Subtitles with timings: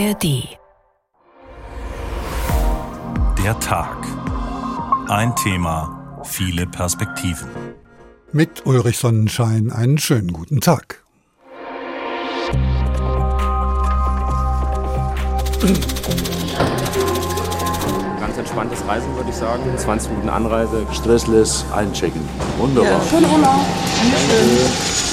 [0.00, 0.56] ARD.
[3.44, 3.98] Der Tag.
[5.08, 7.48] Ein Thema, viele Perspektiven.
[8.32, 11.04] Mit Ulrich Sonnenschein einen schönen guten Tag.
[18.20, 19.62] Ganz entspanntes Reisen, würde ich sagen.
[19.76, 20.86] 20 Minuten Anreise.
[20.92, 22.26] Stressless einchecken.
[22.56, 22.92] Wunderbar.
[22.92, 23.66] Ja, schönen Urlaub.
[24.00, 25.09] Dankeschön.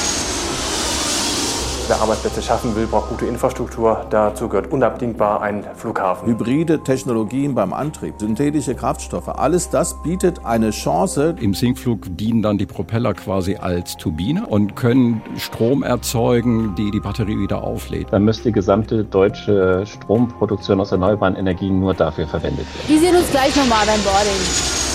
[1.88, 4.06] Wer Arbeitsplätze schaffen will, braucht gute Infrastruktur.
[4.10, 6.28] Dazu gehört unabdingbar ein Flughafen.
[6.28, 11.36] Hybride Technologien beim Antrieb, synthetische Kraftstoffe, alles das bietet eine Chance.
[11.40, 17.00] Im Sinkflug dienen dann die Propeller quasi als Turbine und können Strom erzeugen, die die
[17.00, 18.08] Batterie wieder auflädt.
[18.12, 22.90] Dann müsste die gesamte deutsche Stromproduktion aus erneuerbaren Energien nur dafür verwendet werden.
[22.90, 24.87] Wir sehen uns gleich nochmal beim Boarding.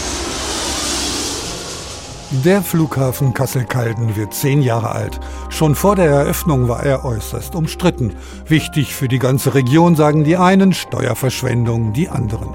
[2.33, 5.21] Der Flughafen Kassel-Calden wird zehn Jahre alt.
[5.51, 8.15] Schon vor der Eröffnung war er äußerst umstritten.
[8.47, 12.49] Wichtig für die ganze Region sagen die einen, Steuerverschwendung die anderen.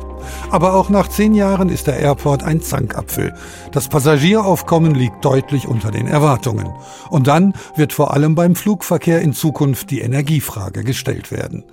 [0.50, 3.36] Aber auch nach zehn Jahren ist der Airport ein Zankapfel.
[3.72, 6.74] Das Passagieraufkommen liegt deutlich unter den Erwartungen.
[7.12, 11.64] Und dann wird vor allem beim Flugverkehr in Zukunft die Energiefrage gestellt werden.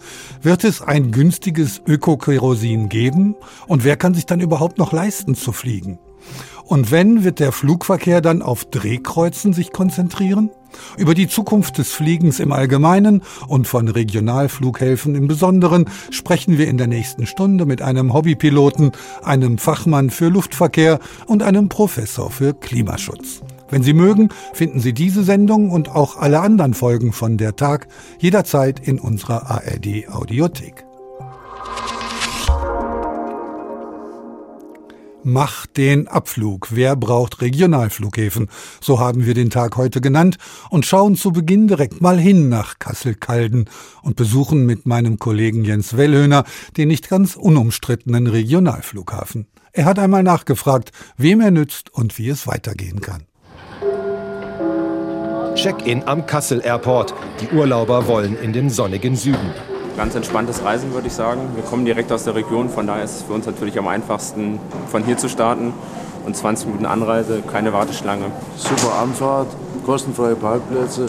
[0.43, 3.35] Wird es ein günstiges Ökokerosin geben?
[3.67, 5.99] Und wer kann sich dann überhaupt noch leisten zu fliegen?
[6.67, 10.51] Und wenn, wird der Flugverkehr dann auf Drehkreuzen sich konzentrieren?
[10.97, 16.79] Über die Zukunft des Fliegens im Allgemeinen und von Regionalflughäfen im Besonderen sprechen wir in
[16.79, 23.43] der nächsten Stunde mit einem Hobbypiloten, einem Fachmann für Luftverkehr und einem Professor für Klimaschutz.
[23.71, 27.89] Wenn Sie mögen, finden Sie diese Sendung und auch alle anderen Folgen von Der Tag
[28.19, 30.85] jederzeit in unserer ARD Audiothek.
[35.25, 36.69] Macht den Abflug.
[36.71, 38.49] Wer braucht Regionalflughäfen?
[38.81, 40.37] So haben wir den Tag heute genannt
[40.71, 43.71] und schauen zu Beginn direkt mal hin nach Kassel-Calden
[44.03, 46.45] und besuchen mit meinem Kollegen Jens Wellhöhner
[46.77, 49.47] den nicht ganz unumstrittenen Regionalflughafen.
[49.73, 53.25] Er hat einmal nachgefragt, wem er nützt und wie es weitergehen kann.
[55.55, 57.15] Check-in am Kassel Airport.
[57.41, 59.53] Die Urlauber wollen in den sonnigen Süden
[59.97, 61.41] ganz entspanntes Reisen, würde ich sagen.
[61.55, 64.59] Wir kommen direkt aus der Region, von daher ist es für uns natürlich am einfachsten,
[64.91, 65.73] von hier zu starten.
[66.27, 68.27] Und 20 Minuten Anreise, keine Warteschlange.
[68.57, 69.49] Super Anfahrt,
[69.85, 71.07] kostenfreie Parkplätze,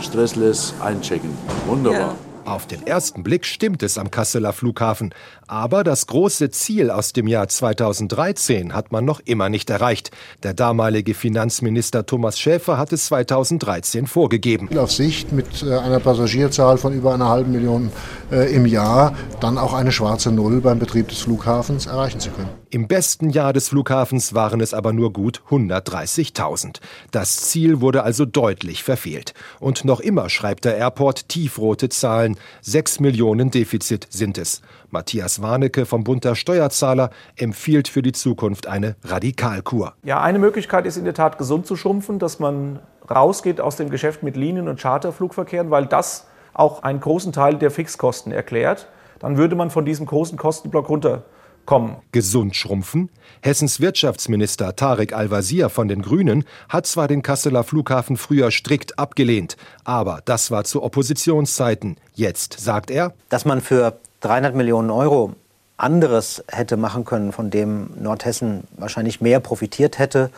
[0.00, 1.30] stressless einchecken.
[1.66, 2.00] Wunderbar.
[2.00, 2.14] Ja.
[2.46, 5.14] Auf den ersten Blick stimmt es am Kasseler Flughafen.
[5.46, 10.10] Aber das große Ziel aus dem Jahr 2013 hat man noch immer nicht erreicht.
[10.42, 14.76] Der damalige Finanzminister Thomas Schäfer hat es 2013 vorgegeben.
[14.78, 17.92] Auf Sicht mit äh, einer Passagierzahl von über einer halben Million
[18.30, 22.48] äh, im Jahr dann auch eine schwarze Null beim Betrieb des Flughafens erreichen zu können.
[22.70, 26.80] Im besten Jahr des Flughafens waren es aber nur gut 130.000.
[27.12, 29.32] Das Ziel wurde also deutlich verfehlt.
[29.60, 32.36] Und noch immer schreibt der Airport tiefrote Zahlen.
[32.62, 34.60] Sechs Millionen Defizit sind es.
[34.94, 39.92] Matthias Warnecke vom Bund der Steuerzahler empfiehlt für die Zukunft eine Radikalkur.
[40.04, 42.78] Ja, eine Möglichkeit ist in der Tat gesund zu schrumpfen, dass man
[43.10, 47.72] rausgeht aus dem Geschäft mit Linien- und Charterflugverkehren, weil das auch einen großen Teil der
[47.72, 48.88] Fixkosten erklärt.
[49.18, 51.24] Dann würde man von diesem großen Kostenblock runter
[51.66, 51.96] kommen.
[52.12, 53.10] Gesund schrumpfen?
[53.42, 59.56] Hessens Wirtschaftsminister Tarek Al-Wazir von den Grünen hat zwar den Kasseler Flughafen früher strikt abgelehnt,
[59.84, 61.96] aber das war zu Oppositionszeiten.
[62.14, 65.34] Jetzt sagt er, dass man für 300 Millionen Euro
[65.76, 70.30] anderes hätte machen können, von dem Nordhessen wahrscheinlich mehr profitiert hätte.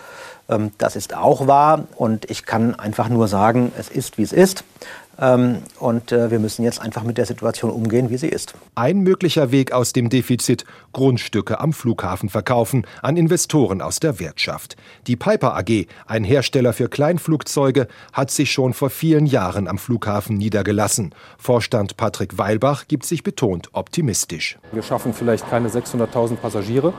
[0.48, 4.32] Ähm, das ist auch wahr und ich kann einfach nur sagen, es ist, wie es
[4.32, 4.64] ist.
[5.18, 8.54] Ähm, und äh, wir müssen jetzt einfach mit der Situation umgehen, wie sie ist.
[8.74, 14.76] Ein möglicher Weg aus dem Defizit, Grundstücke am Flughafen verkaufen an Investoren aus der Wirtschaft.
[15.06, 20.36] Die Piper AG, ein Hersteller für Kleinflugzeuge, hat sich schon vor vielen Jahren am Flughafen
[20.36, 21.14] niedergelassen.
[21.38, 24.58] Vorstand Patrick Weilbach gibt sich betont optimistisch.
[24.72, 26.92] Wir schaffen vielleicht keine 600.000 Passagiere.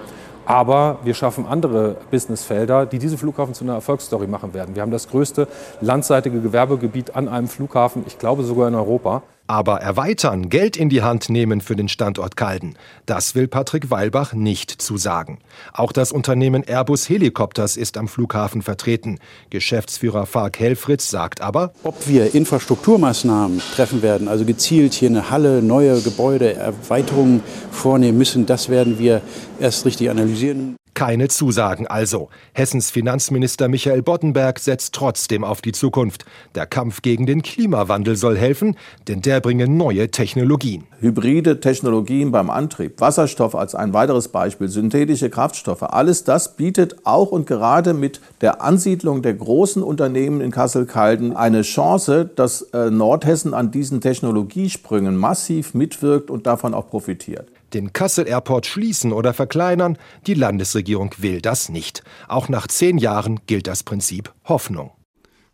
[0.47, 4.75] Aber wir schaffen andere Businessfelder, die diese Flughafen zu einer Erfolgsstory machen werden.
[4.75, 5.45] Wir haben das größte
[5.81, 9.23] landseitige Gewerbegebiet an einem Flughafen, ich glaube sogar in Europa.
[9.47, 14.33] Aber erweitern, Geld in die Hand nehmen für den Standort Calden, das will Patrick Weilbach
[14.33, 15.39] nicht zusagen.
[15.71, 19.19] Auch das Unternehmen Airbus Helikopters ist am Flughafen vertreten.
[19.49, 25.61] Geschäftsführer Fark Helfritz sagt aber, ob wir Infrastrukturmaßnahmen treffen werden, also gezielt hier eine Halle,
[25.61, 27.41] neue Gebäude, Erweiterungen
[27.71, 29.21] vornehmen müssen, das werden wir
[29.59, 30.75] erst richtig analysieren.
[30.97, 32.29] Keine Zusagen also.
[32.53, 36.25] Hessens Finanzminister Michael Boddenberg setzt trotzdem auf die Zukunft.
[36.55, 38.75] Der Kampf gegen den Klimawandel soll helfen,
[39.07, 40.85] denn der bringe neue Technologien.
[40.99, 47.29] Hybride Technologien beim Antrieb, Wasserstoff als ein weiteres Beispiel, synthetische Kraftstoffe, alles das bietet auch
[47.29, 53.53] und gerade mit der Ansiedlung der großen Unternehmen in Kassel-Calden eine Chance, dass äh, Nordhessen
[53.53, 57.47] an diesen Technologiesprüngen massiv mitwirkt und davon auch profitiert.
[57.73, 62.03] Den Kassel Airport schließen oder verkleinern, die Landesregierung will das nicht.
[62.27, 64.91] Auch nach zehn Jahren gilt das Prinzip Hoffnung.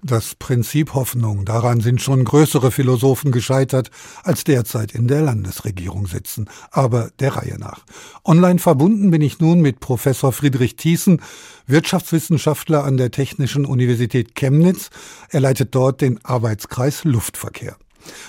[0.06, 3.90] Das Prinzip Hoffnung, daran sind schon größere Philosophen gescheitert,
[4.24, 6.50] als derzeit in der Landesregierung sitzen.
[6.72, 7.86] Aber der Reihe nach.
[8.26, 11.22] Online verbunden bin ich nun mit Professor Friedrich Thiessen,
[11.68, 14.90] Wirtschaftswissenschaftler an der Technischen Universität Chemnitz.
[15.30, 17.78] Er leitet dort den Arbeitskreis Luftverkehr.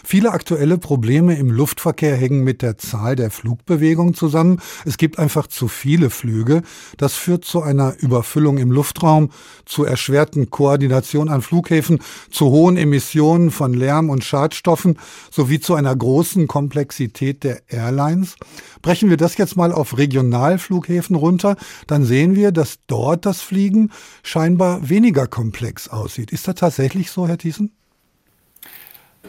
[0.05, 4.61] Viele aktuelle Probleme im Luftverkehr hängen mit der Zahl der Flugbewegungen zusammen.
[4.85, 6.63] Es gibt einfach zu viele Flüge.
[6.97, 9.31] Das führt zu einer Überfüllung im Luftraum,
[9.65, 12.01] zu erschwerten Koordination an Flughäfen,
[12.31, 14.99] zu hohen Emissionen von Lärm und Schadstoffen
[15.31, 18.37] sowie zu einer großen Komplexität der Airlines.
[18.83, 21.57] Brechen wir das jetzt mal auf Regionalflughäfen runter,
[21.87, 23.91] dann sehen wir, dass dort das Fliegen
[24.23, 26.33] scheinbar weniger komplex aussieht.
[26.33, 27.73] Ist das tatsächlich so, Herr Thiessen?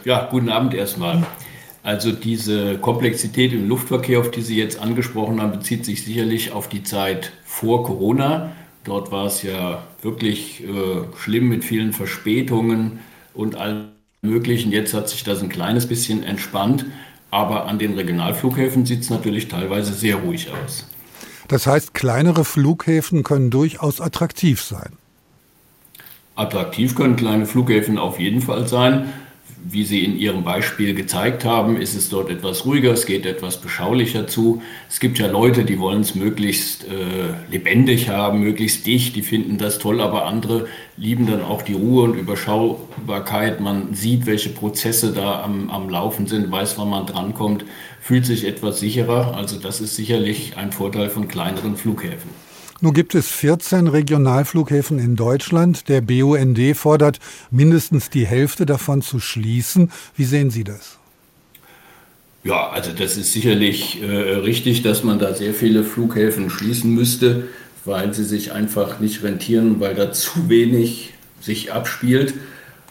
[0.04, 1.24] Ja, guten Abend erstmal.
[1.82, 6.68] Also diese Komplexität im Luftverkehr, auf die Sie jetzt angesprochen haben, bezieht sich sicherlich auf
[6.68, 8.52] die Zeit vor Corona.
[8.82, 12.98] Dort war es ja wirklich äh, schlimm mit vielen Verspätungen
[13.34, 13.88] und allem
[14.22, 14.72] Möglichen.
[14.72, 16.86] Jetzt hat sich das ein kleines bisschen entspannt,
[17.30, 20.88] aber an den Regionalflughäfen sieht es natürlich teilweise sehr ruhig aus.
[21.46, 24.94] Das heißt, kleinere Flughäfen können durchaus attraktiv sein.
[26.34, 29.12] Attraktiv können kleine Flughäfen auf jeden Fall sein
[29.68, 33.60] wie Sie in Ihrem Beispiel gezeigt haben, ist es dort etwas ruhiger, es geht etwas
[33.60, 34.62] beschaulicher zu.
[34.88, 39.58] Es gibt ja Leute, die wollen es möglichst äh, lebendig haben, möglichst dicht, die finden
[39.58, 43.60] das toll, aber andere lieben dann auch die Ruhe und Überschaubarkeit.
[43.60, 47.64] Man sieht, welche Prozesse da am, am Laufen sind, weiß, wann man drankommt,
[48.00, 49.36] fühlt sich etwas sicherer.
[49.36, 52.45] Also das ist sicherlich ein Vorteil von kleineren Flughäfen.
[52.80, 55.88] Nun gibt es 14 Regionalflughäfen in Deutschland.
[55.88, 57.20] Der BUND fordert,
[57.50, 59.90] mindestens die Hälfte davon zu schließen.
[60.14, 60.98] Wie sehen Sie das?
[62.44, 67.48] Ja, also das ist sicherlich äh, richtig, dass man da sehr viele Flughäfen schließen müsste,
[67.84, 72.34] weil sie sich einfach nicht rentieren, weil da zu wenig sich abspielt.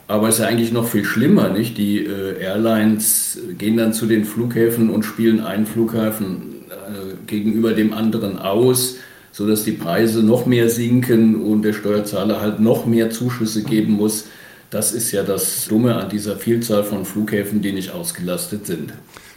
[0.08, 1.78] Aber es ist ja eigentlich noch viel schlimmer, nicht?
[1.78, 7.94] Die äh, Airlines gehen dann zu den Flughäfen und spielen einen Flughafen äh, gegenüber dem
[7.94, 8.98] anderen aus
[9.36, 14.28] sodass die Preise noch mehr sinken und der Steuerzahler halt noch mehr Zuschüsse geben muss.
[14.70, 18.94] Das ist ja das Dumme an dieser Vielzahl von Flughäfen, die nicht ausgelastet sind.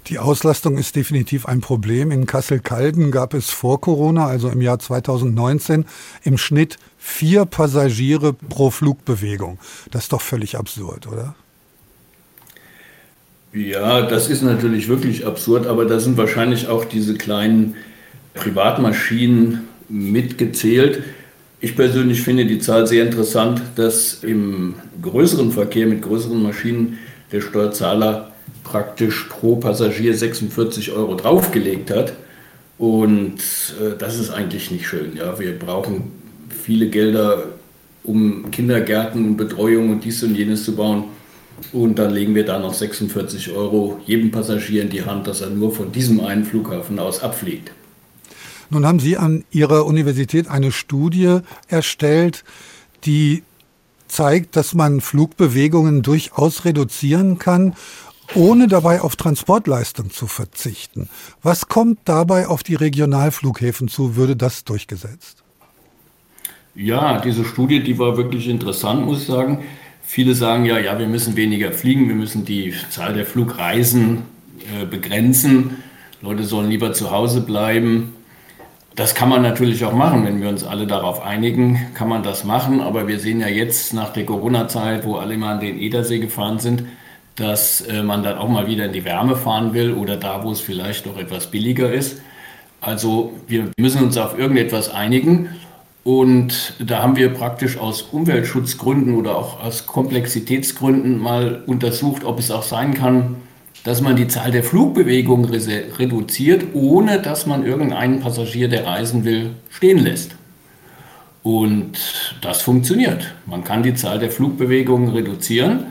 [0.06, 2.12] Die Auslastung ist definitiv ein Problem.
[2.12, 5.84] In Kassel-Calden gab es vor Corona, also im Jahr 2019,
[6.22, 9.58] im Schnitt vier Passagiere pro Flugbewegung.
[9.90, 11.34] Das ist doch völlig absurd, oder?
[13.52, 17.74] Ja, das ist natürlich wirklich absurd, aber da sind wahrscheinlich auch diese kleinen
[18.34, 21.02] Privatmaschinen mitgezählt.
[21.60, 26.98] Ich persönlich finde die Zahl sehr interessant, dass im größeren Verkehr mit größeren Maschinen
[27.32, 28.32] der Steuerzahler
[28.62, 32.12] praktisch pro Passagier 46 Euro draufgelegt hat.
[32.78, 33.38] Und
[33.80, 35.16] äh, das ist eigentlich nicht schön.
[35.16, 35.38] Ja.
[35.38, 36.12] Wir brauchen
[36.48, 37.44] viele Gelder,
[38.04, 41.04] um Kindergärten, Betreuung und dies und jenes zu bauen.
[41.72, 45.50] Und dann legen wir da noch 46 Euro jedem Passagier in die Hand, dass er
[45.50, 47.72] nur von diesem einen Flughafen aus abfliegt.
[48.70, 51.38] Nun haben Sie an Ihrer Universität eine Studie
[51.68, 52.44] erstellt,
[53.04, 53.42] die
[54.08, 57.74] zeigt, dass man Flugbewegungen durchaus reduzieren kann,
[58.34, 61.08] ohne dabei auf Transportleistung zu verzichten.
[61.42, 64.16] Was kommt dabei auf die Regionalflughäfen zu?
[64.16, 65.42] Würde das durchgesetzt?
[66.74, 69.64] Ja, diese Studie, die war wirklich interessant, muss ich sagen.
[70.02, 74.22] Viele sagen ja, ja, wir müssen weniger fliegen, wir müssen die Zahl der Flugreisen
[74.80, 75.82] äh, begrenzen.
[76.22, 78.14] Leute sollen lieber zu Hause bleiben.
[78.98, 82.42] Das kann man natürlich auch machen, wenn wir uns alle darauf einigen, kann man das
[82.42, 82.80] machen.
[82.80, 86.58] Aber wir sehen ja jetzt nach der Corona-Zeit, wo alle mal an den Edersee gefahren
[86.58, 86.82] sind,
[87.36, 90.50] dass äh, man dann auch mal wieder in die Wärme fahren will oder da, wo
[90.50, 92.20] es vielleicht noch etwas billiger ist.
[92.80, 95.50] Also wir müssen uns auf irgendetwas einigen.
[96.02, 102.50] Und da haben wir praktisch aus Umweltschutzgründen oder auch aus Komplexitätsgründen mal untersucht, ob es
[102.50, 103.36] auch sein kann,
[103.88, 109.52] dass man die Zahl der Flugbewegungen reduziert, ohne dass man irgendeinen Passagier, der reisen will,
[109.70, 110.36] stehen lässt.
[111.42, 113.34] Und das funktioniert.
[113.46, 115.86] Man kann die Zahl der Flugbewegungen reduzieren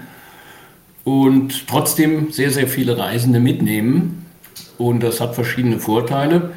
[1.05, 4.27] und trotzdem sehr, sehr viele Reisende mitnehmen.
[4.77, 6.51] Und das hat verschiedene Vorteile.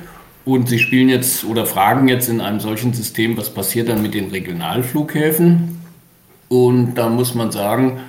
[0.44, 4.12] Und Sie spielen jetzt oder fragen jetzt in einem solchen System, was passiert dann mit
[4.12, 5.80] den Regionalflughäfen?
[6.50, 8.00] Und da muss man sagen,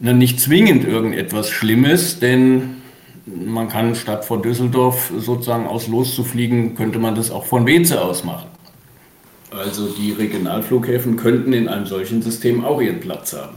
[0.00, 2.82] na, nicht zwingend irgendetwas Schlimmes, denn
[3.26, 8.24] man kann statt von Düsseldorf sozusagen aus loszufliegen, könnte man das auch von Weze aus
[8.24, 8.48] machen.
[9.50, 13.54] Also die Regionalflughäfen könnten in einem solchen System auch ihren Platz haben.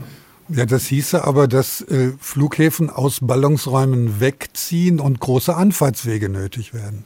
[0.48, 7.04] Ja, das hieße aber, dass äh, Flughäfen aus Ballungsräumen wegziehen und große Anfahrtswege nötig werden.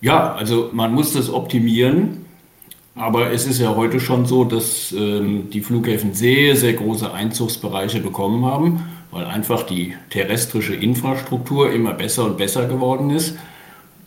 [0.00, 2.24] Ja, also man muss das optimieren.
[2.98, 8.00] Aber es ist ja heute schon so, dass ähm, die Flughäfen sehr, sehr große Einzugsbereiche
[8.00, 13.36] bekommen haben, weil einfach die terrestrische Infrastruktur immer besser und besser geworden ist.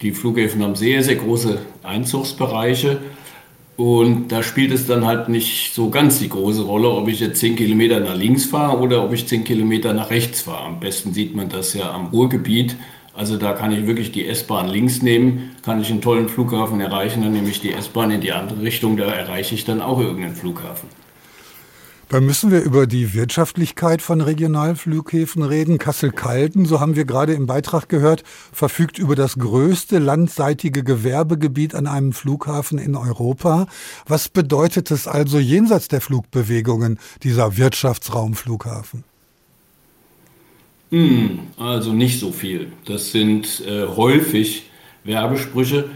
[0.02, 2.98] Die Flughäfen haben sehr, sehr große Einzugsbereiche.
[3.78, 7.40] Und da spielt es dann halt nicht so ganz die große Rolle, ob ich jetzt
[7.40, 10.66] 10 Kilometer nach links fahre oder ob ich 10 Kilometer nach rechts fahre.
[10.66, 12.76] Am besten sieht man das ja am Ruhrgebiet.
[13.14, 17.22] Also da kann ich wirklich die S-Bahn links nehmen, kann ich einen tollen Flughafen erreichen,
[17.22, 20.36] dann nehme ich die S-Bahn in die andere Richtung, da erreiche ich dann auch irgendeinen
[20.36, 20.88] Flughafen.
[22.12, 25.78] Da müssen wir über die Wirtschaftlichkeit von Regionalflughäfen reden.
[25.78, 31.88] Kassel-Calden, so haben wir gerade im Beitrag gehört, verfügt über das größte landseitige Gewerbegebiet an
[31.88, 33.66] einem Flughafen in Europa.
[34.06, 39.06] Was bedeutet es also jenseits der Flugbewegungen, dieser Wirtschaftsraumflughafen?
[40.92, 42.72] Hm, also nicht so viel.
[42.86, 44.64] Das sind äh, häufig
[45.04, 45.90] Werbesprüche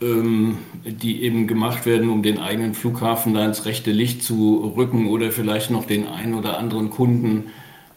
[0.00, 5.08] ähm, die eben gemacht werden, um den eigenen Flughafen da ins rechte Licht zu rücken
[5.08, 7.44] oder vielleicht noch den einen oder anderen Kunden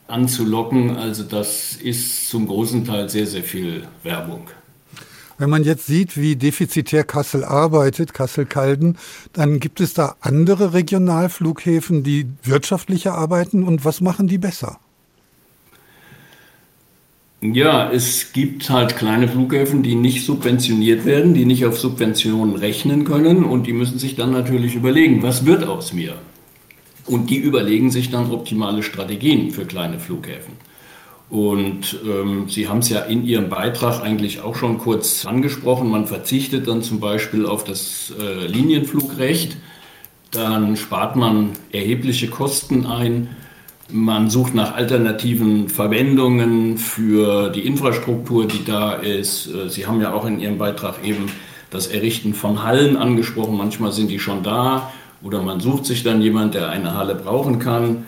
[0.08, 0.96] anzulocken.
[0.96, 4.50] Also das ist zum großen Teil sehr, sehr viel Werbung.
[5.38, 8.98] Wenn man jetzt sieht, wie defizitär Kassel arbeitet, Kassel-Calden,
[9.34, 14.79] dann gibt es da andere Regionalflughäfen, die wirtschaftlicher arbeiten und was machen die besser?
[17.41, 23.05] Ja, es gibt halt kleine Flughäfen, die nicht subventioniert werden, die nicht auf Subventionen rechnen
[23.05, 26.15] können und die müssen sich dann natürlich überlegen, was wird aus mir?
[27.05, 30.53] Und die überlegen sich dann optimale Strategien für kleine Flughäfen.
[31.29, 35.89] Und ähm, Sie haben es ja in Ihrem Beitrag eigentlich auch schon kurz angesprochen.
[35.89, 39.55] Man verzichtet dann zum Beispiel auf das äh, Linienflugrecht.
[40.31, 43.29] Dann spart man erhebliche Kosten ein
[43.91, 49.48] man sucht nach alternativen Verwendungen für die Infrastruktur, die da ist.
[49.48, 51.25] Äh, Sie haben ja auch in Ihrem Beitrag eben
[51.69, 53.58] das Errichten von Hallen angesprochen.
[53.58, 54.91] Manchmal sind die schon da
[55.22, 58.05] oder man sucht sich dann jemand, der eine Halle brauchen kann.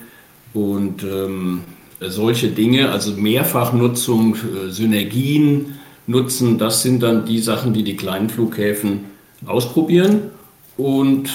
[0.54, 1.62] Und ähm,
[2.00, 8.30] solche Dinge, also Mehrfachnutzung, äh, Synergien nutzen, das sind dann die Sachen, die die kleinen
[8.30, 9.06] Flughäfen
[9.46, 10.32] ausprobieren.
[10.78, 11.30] Und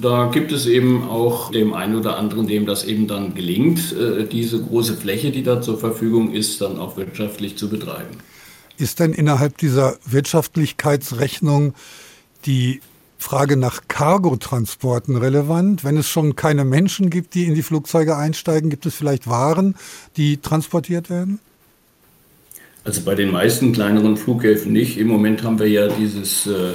[0.00, 4.26] da gibt es eben auch dem einen oder anderen, dem das eben dann gelingt, äh,
[4.26, 8.16] diese große Fläche, die da zur Verfügung ist, dann auch wirtschaftlich zu betreiben.
[8.78, 11.74] Ist denn innerhalb dieser Wirtschaftlichkeitsrechnung
[12.46, 12.80] die
[13.18, 15.84] Frage nach Cargotransporten relevant?
[15.84, 19.76] Wenn es schon keine Menschen gibt, die in die Flugzeuge einsteigen, gibt es vielleicht Waren,
[20.16, 21.38] die transportiert werden?
[22.84, 24.98] Also bei den meisten kleineren Flughäfen nicht.
[24.98, 26.72] Im Moment haben wir ja dieses äh,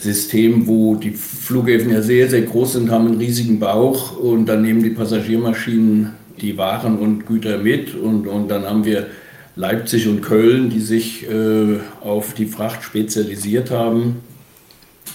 [0.00, 4.62] System, wo die Flughäfen ja sehr, sehr groß sind, haben einen riesigen Bauch und dann
[4.62, 9.08] nehmen die Passagiermaschinen die Waren und Güter mit und, und dann haben wir
[9.56, 14.20] Leipzig und Köln, die sich äh, auf die Fracht spezialisiert haben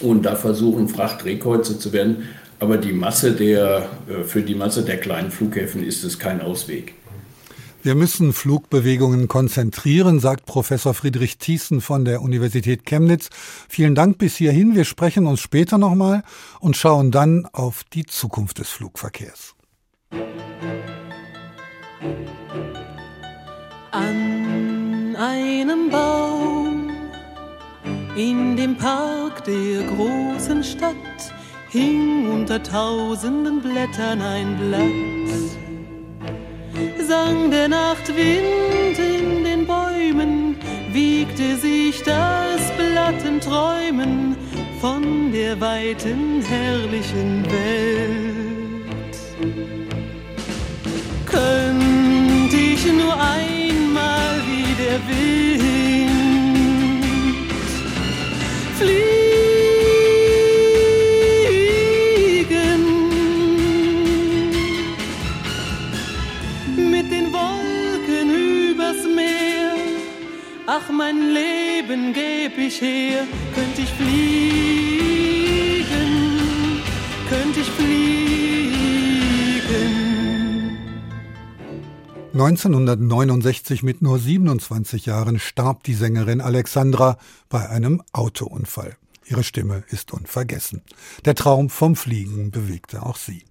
[0.00, 2.28] und da versuchen, Frachtdrehkreuze zu werden.
[2.60, 6.94] Aber die Masse der, äh, für die Masse der kleinen Flughäfen ist es kein Ausweg.
[7.84, 13.28] Wir müssen Flugbewegungen konzentrieren, sagt Professor Friedrich Thiessen von der Universität Chemnitz.
[13.68, 14.74] Vielen Dank bis hierhin.
[14.74, 16.22] Wir sprechen uns später nochmal
[16.60, 19.54] und schauen dann auf die Zukunft des Flugverkehrs.
[23.90, 26.90] An einem Baum
[28.16, 30.94] in dem Park der großen Stadt
[31.68, 35.63] hing unter tausenden Blättern ein Blatt
[37.06, 40.56] sang der Nachtwind in den Bäumen,
[40.92, 44.36] wiegte sich das Blatt in Träumen
[44.80, 48.34] von der weiten, herrlichen Welt.
[51.26, 55.44] Könnt ich nur einmal wie der Wind
[58.78, 59.33] fliegen,
[70.66, 74.24] Ach, mein Leben gäb ich her, könnt ich fliegen,
[77.28, 78.14] könnt ich fliegen.
[82.32, 87.18] 1969 mit nur 27 Jahren starb die Sängerin Alexandra
[87.50, 88.96] bei einem Autounfall.
[89.26, 90.82] Ihre Stimme ist unvergessen.
[91.26, 93.44] Der Traum vom Fliegen bewegte auch sie.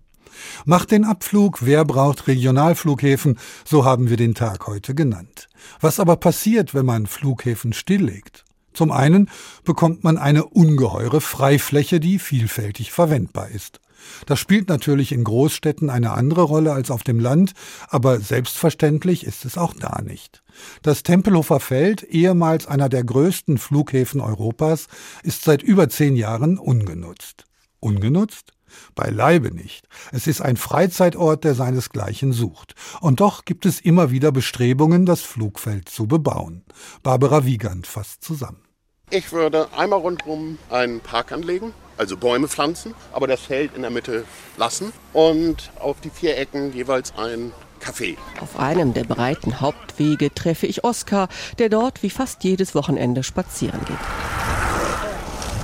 [0.66, 5.50] Macht den Abflug, wer braucht Regionalflughäfen, so haben wir den Tag heute genannt.
[5.82, 8.46] Was aber passiert, wenn man Flughäfen stilllegt?
[8.74, 9.30] Zum einen
[9.63, 13.80] bekommt man eine ungeheure Freifläche, die vielfältig verwendbar ist.
[14.25, 17.54] Das spielt natürlich in Großstädten eine andere Rolle als auf dem Land,
[17.90, 20.44] aber selbstverständlich ist es auch da nicht.
[20.82, 24.88] Das Tempelhofer Feld, ehemals einer der größten Flughäfen Europas,
[25.24, 27.46] ist seit über zehn Jahren ungenutzt.
[27.80, 28.54] Ungenutzt?
[28.96, 29.88] Beileibe nicht.
[30.12, 32.75] Es ist ein Freizeitort, der seinesgleichen sucht.
[33.01, 36.63] Und doch gibt es immer wieder Bestrebungen, das Flugfeld zu bebauen.
[37.01, 38.63] Barbara Wiegand fasst zusammen.
[39.10, 43.92] Ich würde einmal rundherum einen Park anlegen, also Bäume pflanzen, aber das Feld in der
[43.92, 44.25] Mitte
[44.58, 48.18] lassen und auf die vier Ecken jeweils ein Café.
[48.39, 51.27] Auf einem der breiten Hauptwege treffe ich Oskar,
[51.60, 54.62] der dort wie fast jedes Wochenende spazieren geht.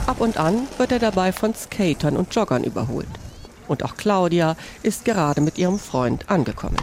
[0.09, 3.07] Ab und an wird er dabei von Skatern und Joggern überholt.
[3.67, 6.77] Und auch Claudia ist gerade mit ihrem Freund angekommen.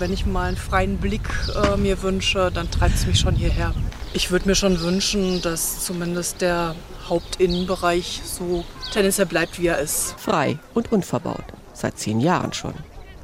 [0.00, 3.72] Wenn ich mal einen freien Blick äh, mir wünsche, dann treibt es mich schon hierher.
[4.14, 6.74] Ich würde mir schon wünschen, dass zumindest der
[7.08, 10.16] Hauptinnenbereich so tendenziell bleibt, wie er ist.
[10.18, 11.44] Frei und unverbaut.
[11.72, 12.74] Seit zehn Jahren schon.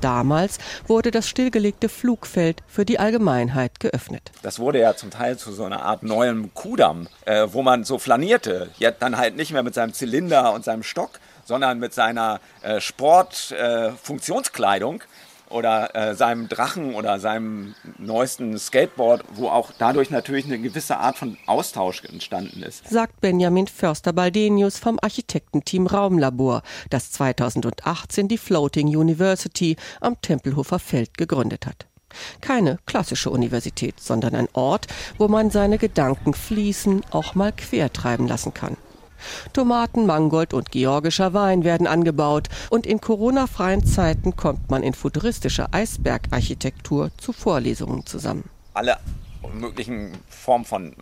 [0.02, 4.30] Damals wurde das stillgelegte Flugfeld für die Allgemeinheit geöffnet.
[4.42, 7.98] Das wurde ja zum Teil zu so einer Art neuem Kudamm, äh, wo man so
[7.98, 8.68] flanierte.
[8.78, 12.80] Jetzt dann halt nicht mehr mit seinem Zylinder und seinem Stock, sondern mit seiner äh,
[12.80, 15.02] Sportfunktionskleidung.
[15.02, 15.06] Äh,
[15.52, 21.16] oder äh, seinem Drachen oder seinem neuesten Skateboard, wo auch dadurch natürlich eine gewisse Art
[21.16, 22.88] von Austausch entstanden ist.
[22.88, 31.66] Sagt Benjamin Förster-Baldenius vom Architektenteam Raumlabor, das 2018 die Floating University am Tempelhofer Feld gegründet
[31.66, 31.86] hat.
[32.40, 34.86] Keine klassische Universität, sondern ein Ort,
[35.18, 38.76] wo man seine Gedanken fließen, auch mal quertreiben lassen kann.
[39.52, 45.68] Tomaten, Mangold und georgischer Wein werden angebaut und in Corona-freien Zeiten kommt man in futuristischer
[45.72, 48.44] Eisbergarchitektur zu Vorlesungen zusammen.
[48.74, 48.96] Alle
[49.54, 50.94] möglichen Formen von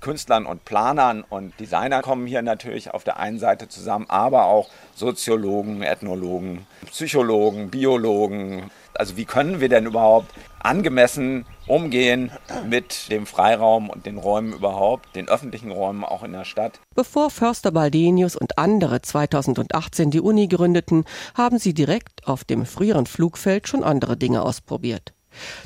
[0.00, 4.70] Künstlern und Planern und Designern kommen hier natürlich auf der einen Seite zusammen, aber auch
[4.94, 8.70] Soziologen, Ethnologen, Psychologen, Biologen.
[8.94, 12.30] Also wie können wir denn überhaupt angemessen umgehen
[12.66, 16.80] mit dem Freiraum und den Räumen überhaupt, den öffentlichen Räumen auch in der Stadt.
[16.94, 23.06] Bevor Förster Baldenius und andere 2018 die Uni gründeten, haben sie direkt auf dem früheren
[23.06, 25.12] Flugfeld schon andere Dinge ausprobiert.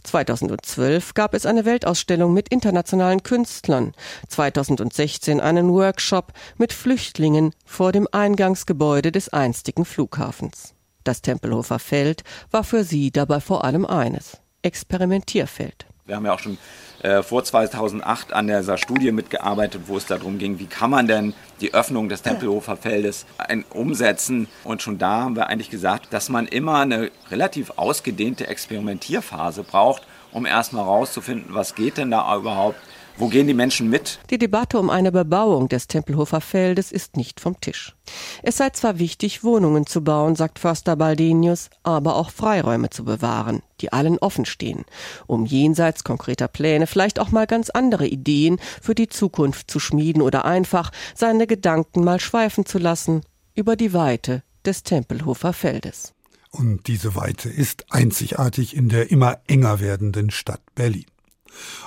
[0.03, 3.93] 2012 gab es eine Weltausstellung mit internationalen Künstlern,
[4.29, 10.75] 2016 einen Workshop mit Flüchtlingen vor dem Eingangsgebäude des einstigen Flughafens.
[11.05, 15.87] Das Tempelhofer Feld war für sie dabei vor allem eines Experimentierfeld.
[16.05, 16.59] Wir haben ja auch schon
[17.03, 21.33] äh, vor 2008 an dieser Studie mitgearbeitet, wo es darum ging, wie kann man denn
[21.61, 24.49] die Öffnung des Tempelhofer Feldes ein, umsetzen.
[24.65, 30.03] Und schon da haben wir eigentlich gesagt, dass man immer eine relativ ausgedehnte Experimentierphase braucht,
[30.33, 32.79] um erstmal herauszufinden, was geht denn da überhaupt
[33.17, 34.19] wo gehen die Menschen mit?
[34.31, 37.95] Die Debatte um eine Bebauung des Tempelhofer Feldes ist nicht vom Tisch.
[38.43, 43.63] Es sei zwar wichtig, Wohnungen zu bauen, sagt Förster Baldenius, aber auch Freiräume zu bewahren,
[43.81, 44.85] die allen offen stehen,
[45.27, 50.23] um jenseits konkreter Pläne vielleicht auch mal ganz andere Ideen für die Zukunft zu schmieden
[50.23, 53.23] oder einfach seine Gedanken mal schweifen zu lassen
[53.55, 56.15] über die Weite des Tempelhofer Feldes.
[56.51, 61.07] Und diese Weite ist einzigartig in der immer enger werdenden Stadt Berlin.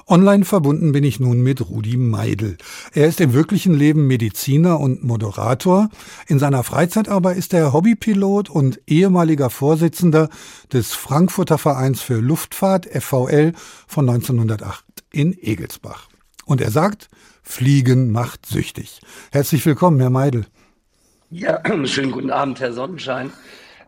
[0.07, 2.57] Online verbunden bin ich nun mit Rudi Meidel.
[2.93, 5.89] Er ist im wirklichen Leben Mediziner und Moderator.
[6.27, 10.29] In seiner Freizeit aber ist er Hobbypilot und ehemaliger Vorsitzender
[10.71, 13.53] des Frankfurter Vereins für Luftfahrt FVL
[13.87, 16.09] von 1908 in Egelsbach.
[16.45, 17.09] Und er sagt,
[17.41, 19.01] Fliegen macht süchtig.
[19.31, 20.45] Herzlich willkommen, Herr Meidel.
[21.29, 23.31] Ja, schönen guten Abend, Herr Sonnenschein.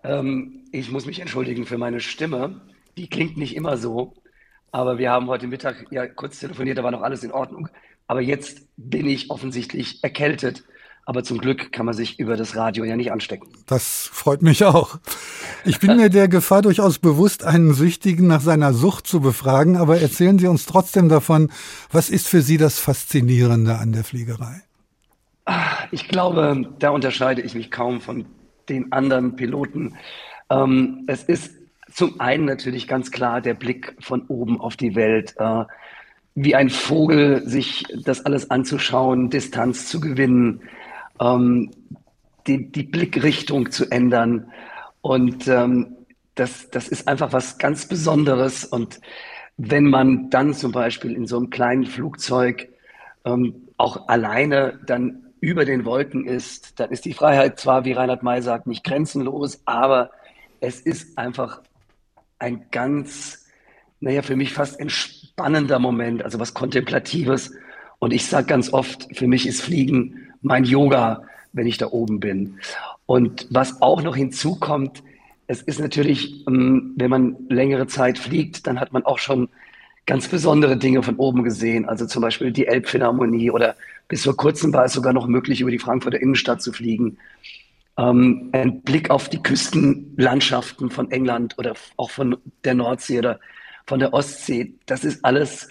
[0.03, 2.61] Ähm, ich muss mich entschuldigen für meine Stimme.
[2.97, 4.13] Die klingt nicht immer so.
[4.71, 7.69] Aber wir haben heute Mittag ja kurz telefoniert, da war noch alles in Ordnung.
[8.07, 10.63] Aber jetzt bin ich offensichtlich erkältet.
[11.05, 13.47] Aber zum Glück kann man sich über das Radio ja nicht anstecken.
[13.65, 14.99] Das freut mich auch.
[15.63, 19.77] Ich bin mir der Gefahr durchaus bewusst, einen Süchtigen nach seiner Sucht zu befragen.
[19.77, 21.49] Aber erzählen Sie uns trotzdem davon,
[21.91, 24.63] was ist für Sie das Faszinierende an der Fliegerei?
[25.91, 28.25] Ich glaube, da unterscheide ich mich kaum von
[28.67, 29.95] den anderen Piloten.
[30.49, 31.51] Ähm, es ist
[31.97, 35.63] zum einen natürlich ganz klar der Blick von oben auf die Welt, äh,
[36.35, 40.61] wie ein Vogel sich das alles anzuschauen, Distanz zu gewinnen,
[41.19, 41.71] ähm,
[42.45, 44.51] die, die, Blickrichtung zu ändern.
[45.01, 45.95] Und ähm,
[46.35, 48.63] das, das ist einfach was ganz Besonderes.
[48.63, 49.01] Und
[49.57, 52.69] wenn man dann zum Beispiel in so einem kleinen Flugzeug
[53.25, 58.21] ähm, auch alleine dann über den Wolken ist, dann ist die Freiheit zwar, wie Reinhard
[58.21, 60.11] May sagt, nicht grenzenlos, aber
[60.59, 61.61] es ist einfach
[62.39, 63.45] ein ganz,
[63.99, 67.53] naja, für mich fast entspannender Moment, also was Kontemplatives.
[67.99, 71.23] Und ich sage ganz oft, für mich ist Fliegen mein Yoga,
[71.53, 72.59] wenn ich da oben bin.
[73.05, 75.03] Und was auch noch hinzukommt,
[75.47, 79.49] es ist natürlich, ähm, wenn man längere Zeit fliegt, dann hat man auch schon
[80.05, 81.87] ganz besondere Dinge von oben gesehen.
[81.87, 83.75] Also zum Beispiel die Elbphilharmonie oder
[84.07, 87.17] bis vor kurzem war es sogar noch möglich, über die Frankfurter Innenstadt zu fliegen.
[87.97, 93.39] Ähm, ein Blick auf die Küstenlandschaften von England oder auch von der Nordsee oder
[93.85, 95.69] von der Ostsee, das ist alles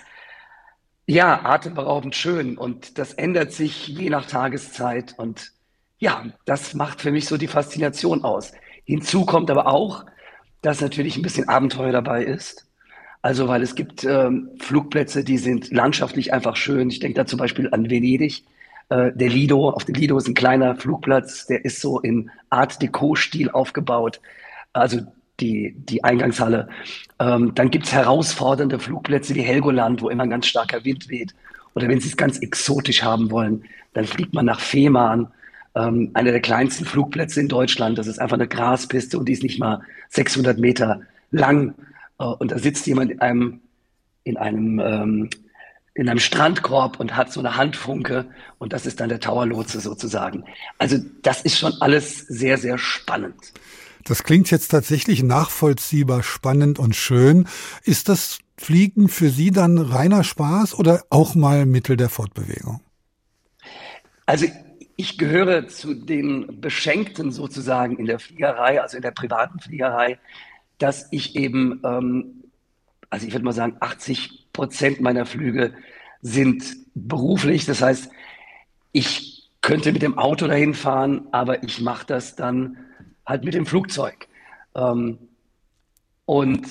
[1.07, 5.53] ja atemberaubend schön und das ändert sich je nach Tageszeit und
[5.99, 8.53] ja, das macht für mich so die Faszination aus.
[8.85, 10.05] Hinzu kommt aber auch,
[10.62, 12.67] dass natürlich ein bisschen Abenteuer dabei ist.
[13.23, 16.91] Also, weil es gibt ähm, Flugplätze, die sind landschaftlich einfach schön.
[16.91, 18.45] Ich denke da zum Beispiel an Venedig.
[18.88, 22.81] Äh, der Lido, auf dem Lido ist ein kleiner Flugplatz, der ist so in Art
[22.81, 24.20] Deco-Stil aufgebaut.
[24.72, 25.01] Also
[25.40, 26.68] die, die Eingangshalle.
[27.18, 31.35] Ähm, dann gibt es herausfordernde Flugplätze wie Helgoland, wo immer ein ganz starker Wind weht.
[31.75, 35.29] Oder wenn Sie es ganz exotisch haben wollen, dann fliegt man nach Fehmarn
[35.75, 37.99] ähm, einer der kleinsten Flugplätze in Deutschland.
[37.99, 41.75] Das ist einfach eine Graspiste und die ist nicht mal 600 Meter lang.
[42.18, 43.61] Äh, und da sitzt jemand in einem,
[44.25, 45.31] in einem, ähm,
[45.97, 48.27] in einem Strandkorb und hat so eine Handfunke
[48.59, 50.45] und das ist dann der Towerlotse sozusagen.
[50.79, 53.53] Also das ist schon alles sehr, sehr spannend.
[54.05, 57.49] Das klingt jetzt tatsächlich nachvollziehbar spannend und schön.
[57.83, 62.81] Ist das Fliegen für Sie dann reiner Spaß oder auch mal Mittel der Fortbewegung?
[64.27, 64.47] Also
[64.97, 70.19] ich gehöre zu den Beschenkten sozusagen in der Fliegerei, also in der privaten Fliegerei,
[70.79, 72.45] dass ich eben, ähm,
[73.09, 75.73] also ich würde mal sagen, 80 Prozent meiner Flüge
[76.23, 76.64] sind
[76.95, 77.66] beruflich.
[77.66, 78.11] Das heißt,
[78.92, 82.79] ich könnte mit dem Auto dahin fahren, aber ich mache das dann
[83.25, 84.27] halt mit dem Flugzeug.
[84.75, 85.19] Ähm,
[86.25, 86.66] und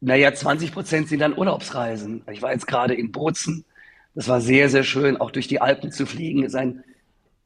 [0.00, 2.22] naja, 20 Prozent sind dann Urlaubsreisen.
[2.30, 3.64] Ich war jetzt gerade in Bozen.
[4.14, 6.42] Das war sehr, sehr schön, auch durch die Alpen zu fliegen.
[6.42, 6.84] Ist ein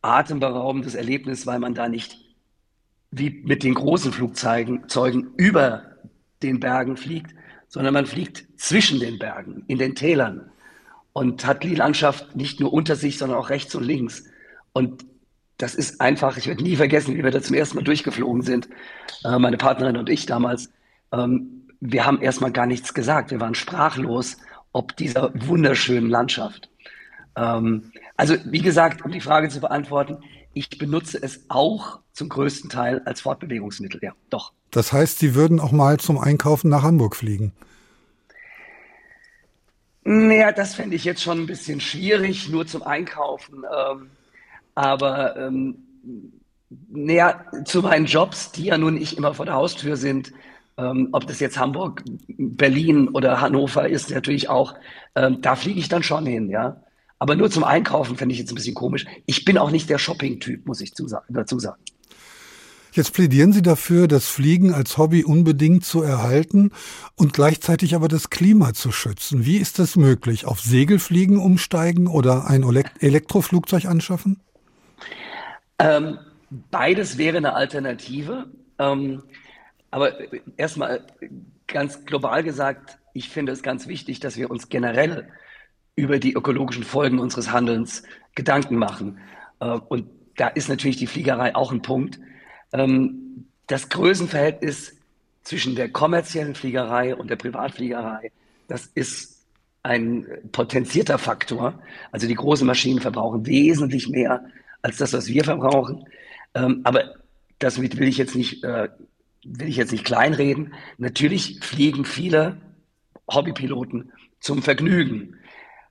[0.03, 2.18] atemberaubendes Erlebnis, weil man da nicht
[3.11, 5.85] wie mit den großen Flugzeugen Zeugen über
[6.42, 7.35] den Bergen fliegt,
[7.70, 10.50] sondern man fliegt zwischen den Bergen, in den Tälern
[11.14, 14.24] und hat die Landschaft nicht nur unter sich, sondern auch rechts und links.
[14.74, 15.06] Und
[15.56, 18.68] das ist einfach, ich werde nie vergessen, wie wir da zum ersten Mal durchgeflogen sind,
[19.24, 20.70] äh, meine Partnerin und ich damals.
[21.12, 23.30] Ähm, wir haben erstmal gar nichts gesagt.
[23.30, 24.37] Wir waren sprachlos
[24.72, 26.68] ob dieser wunderschönen Landschaft.
[27.37, 30.18] Ähm, also wie gesagt, um die Frage zu beantworten,
[30.52, 34.52] ich benutze es auch zum größten Teil als Fortbewegungsmittel, ja, doch.
[34.70, 37.52] Das heißt, Sie würden auch mal zum Einkaufen nach Hamburg fliegen?
[40.04, 43.64] Naja, das fände ich jetzt schon ein bisschen schwierig, nur zum Einkaufen.
[43.64, 44.11] Ähm,
[44.74, 45.76] aber ähm,
[46.90, 50.30] naja, zu meinen Jobs, die ja nun nicht immer vor der Haustür sind,
[50.76, 54.74] ähm, ob das jetzt Hamburg, Berlin oder Hannover ist, natürlich auch,
[55.14, 56.83] ähm, da fliege ich dann schon hin, ja.
[57.18, 59.06] Aber nur zum Einkaufen fände ich jetzt ein bisschen komisch.
[59.24, 61.83] Ich bin auch nicht der Shopping-Typ, muss ich dazu sagen.
[62.92, 66.72] Jetzt plädieren Sie dafür, das Fliegen als Hobby unbedingt zu erhalten
[67.14, 69.44] und gleichzeitig aber das Klima zu schützen.
[69.44, 70.44] Wie ist das möglich?
[70.44, 72.64] Auf Segelfliegen umsteigen oder ein
[73.00, 74.40] Elektroflugzeug anschaffen?
[75.79, 76.18] Ähm,
[76.70, 78.46] beides wäre eine Alternative.
[78.79, 79.22] Ähm,
[79.90, 80.12] aber
[80.57, 81.07] erstmal
[81.66, 85.29] ganz global gesagt, ich finde es ganz wichtig, dass wir uns generell
[85.96, 88.03] über die ökologischen Folgen unseres Handelns
[88.35, 89.18] Gedanken machen.
[89.61, 92.18] Äh, und da ist natürlich die Fliegerei auch ein Punkt.
[92.72, 94.96] Ähm, das Größenverhältnis
[95.42, 98.33] zwischen der kommerziellen Fliegerei und der Privatfliegerei,
[98.68, 99.44] das ist
[99.83, 101.80] ein potenzierter Faktor.
[102.12, 104.44] Also die großen Maschinen verbrauchen wesentlich mehr
[104.83, 106.04] als das, was wir verbrauchen.
[106.54, 107.14] Ähm, aber
[107.59, 108.88] das will ich jetzt nicht, äh,
[109.44, 110.74] will ich jetzt nicht kleinreden.
[110.98, 112.61] Natürlich fliegen viele
[113.28, 115.37] Hobbypiloten zum Vergnügen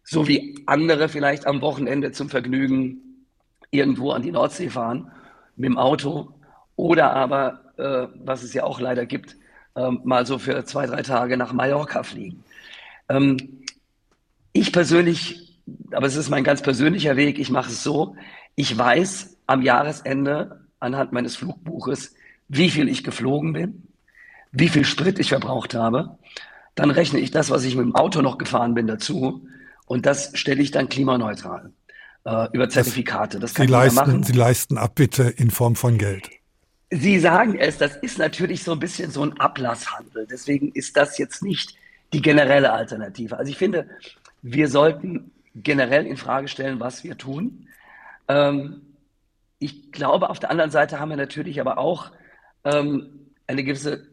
[0.10, 3.26] so wie andere vielleicht am Wochenende zum Vergnügen
[3.70, 5.12] irgendwo an die Nordsee fahren
[5.56, 6.34] mit dem Auto
[6.80, 9.36] oder aber, äh, was es ja auch leider gibt,
[9.76, 12.46] äh, mal so für zwei, drei Tage nach Mallorca fliegen.
[13.10, 13.66] Ähm,
[14.54, 15.60] ich persönlich,
[15.92, 18.16] aber es ist mein ganz persönlicher Weg, ich mache es so,
[18.56, 22.16] ich weiß am Jahresende anhand meines Flugbuches,
[22.48, 23.84] wie viel ich geflogen bin,
[24.54, 26.18] wie viel Sprit ich verbraucht habe.
[26.76, 29.46] Dann rechne ich das, was ich mit dem Auto noch gefahren bin, dazu
[29.86, 31.74] und das stelle ich dann klimaneutral
[32.24, 33.38] äh, über Zertifikate.
[33.40, 34.24] Das kann Sie, leisten, machen.
[34.24, 36.39] Sie leisten ab, bitte, in Form von Geld.
[36.92, 40.28] Sie sagen es, das ist natürlich so ein bisschen so ein Ablasshandel.
[40.30, 41.76] Deswegen ist das jetzt nicht
[42.14, 43.38] die generelle Alternative.
[43.38, 43.88] Also ich finde,
[44.42, 47.68] wir sollten generell in Frage stellen, was wir tun.
[48.28, 48.82] Ähm,
[49.60, 52.12] ich glaube, auf der anderen Seite haben wir natürlich aber auch
[52.64, 54.08] ähm, eine gewisse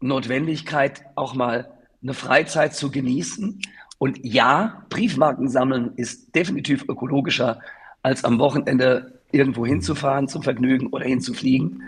[0.00, 3.62] Notwendigkeit, auch mal eine Freizeit zu genießen.
[3.98, 7.60] Und ja, Briefmarken sammeln ist definitiv ökologischer,
[8.02, 11.82] als am Wochenende irgendwo hinzufahren zum Vergnügen oder hinzufliegen.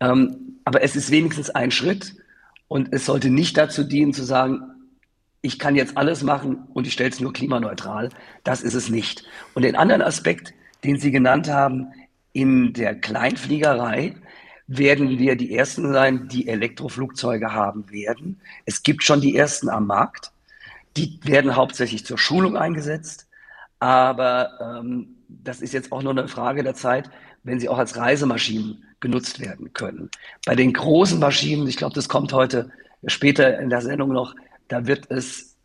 [0.00, 2.16] Ähm, aber es ist wenigstens ein Schritt
[2.68, 4.62] und es sollte nicht dazu dienen zu sagen,
[5.42, 8.08] ich kann jetzt alles machen und ich stelle es nur klimaneutral.
[8.42, 9.24] Das ist es nicht.
[9.54, 11.92] Und den anderen Aspekt, den Sie genannt haben,
[12.32, 14.16] in der Kleinfliegerei
[14.66, 18.40] werden wir die Ersten sein, die Elektroflugzeuge haben werden.
[18.64, 20.32] Es gibt schon die Ersten am Markt.
[20.96, 23.28] Die werden hauptsächlich zur Schulung eingesetzt.
[23.78, 27.10] Aber ähm, das ist jetzt auch nur eine Frage der Zeit,
[27.42, 30.10] wenn sie auch als Reisemaschinen genutzt werden können.
[30.44, 32.70] Bei den großen Maschinen, ich glaube, das kommt heute
[33.06, 34.34] später in der Sendung noch,
[34.68, 35.56] da wird es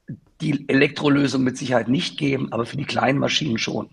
[0.42, 3.90] die Elektrolösung mit Sicherheit nicht geben, aber für die kleinen Maschinen schon.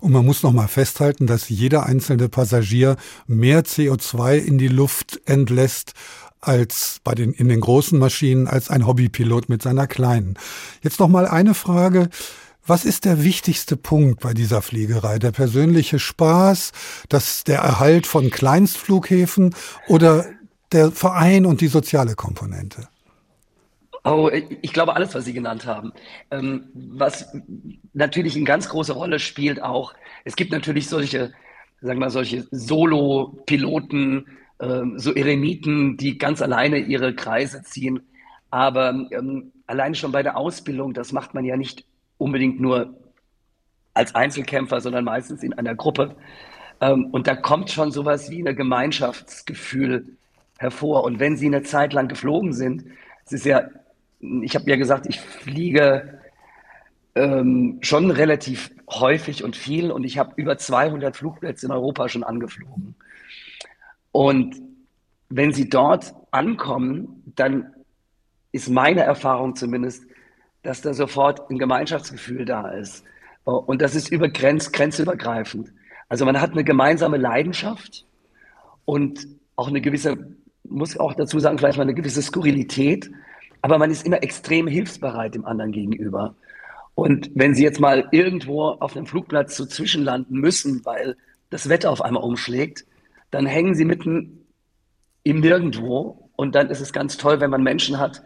[0.00, 2.96] Und man muss noch mal festhalten, dass jeder einzelne Passagier
[3.26, 5.92] mehr CO2 in die Luft entlässt
[6.40, 10.34] als bei den in den großen Maschinen als ein Hobbypilot mit seiner kleinen.
[10.82, 12.10] Jetzt noch mal eine Frage.
[12.68, 15.18] Was ist der wichtigste Punkt bei dieser Fliegerei?
[15.18, 16.72] Der persönliche Spaß,
[17.08, 19.54] das, der Erhalt von Kleinstflughäfen
[19.86, 20.26] oder
[20.72, 22.88] der Verein und die soziale Komponente?
[24.04, 25.92] Oh, ich glaube alles, was Sie genannt haben.
[26.30, 27.34] Ähm, was
[27.94, 29.94] natürlich eine ganz große Rolle spielt auch,
[30.26, 31.32] es gibt natürlich solche,
[31.80, 34.26] sagen wir solche Solo-Piloten,
[34.60, 38.00] ähm, so Eremiten, die ganz alleine ihre Kreise ziehen.
[38.50, 41.86] Aber ähm, alleine schon bei der Ausbildung, das macht man ja nicht
[42.18, 42.94] unbedingt nur
[43.94, 46.14] als Einzelkämpfer, sondern meistens in einer Gruppe.
[46.80, 50.16] Ähm, und da kommt schon sowas wie ein Gemeinschaftsgefühl
[50.58, 51.04] hervor.
[51.04, 52.84] Und wenn Sie eine Zeit lang geflogen sind,
[53.24, 53.68] es ist ja
[54.20, 56.20] ich habe ja gesagt, ich fliege
[57.14, 62.24] ähm, schon relativ häufig und viel und ich habe über 200 Flugplätze in Europa schon
[62.24, 62.94] angeflogen.
[64.12, 64.56] Und
[65.28, 67.72] wenn Sie dort ankommen, dann
[68.50, 70.04] ist meine Erfahrung zumindest,
[70.62, 73.04] dass da sofort ein Gemeinschaftsgefühl da ist.
[73.44, 75.72] Und das ist über Grenz, grenzübergreifend.
[76.08, 78.04] Also man hat eine gemeinsame Leidenschaft
[78.84, 80.16] und auch eine gewisse,
[80.64, 83.10] muss auch dazu sagen, vielleicht mal eine gewisse Skurrilität,
[83.62, 86.34] aber man ist immer extrem hilfsbereit dem anderen gegenüber.
[86.94, 91.16] Und wenn Sie jetzt mal irgendwo auf einem Flugplatz so zwischenlanden müssen, weil
[91.50, 92.84] das Wetter auf einmal umschlägt,
[93.30, 94.46] dann hängen Sie mitten
[95.22, 96.30] im Nirgendwo.
[96.36, 98.22] Und dann ist es ganz toll, wenn man Menschen hat,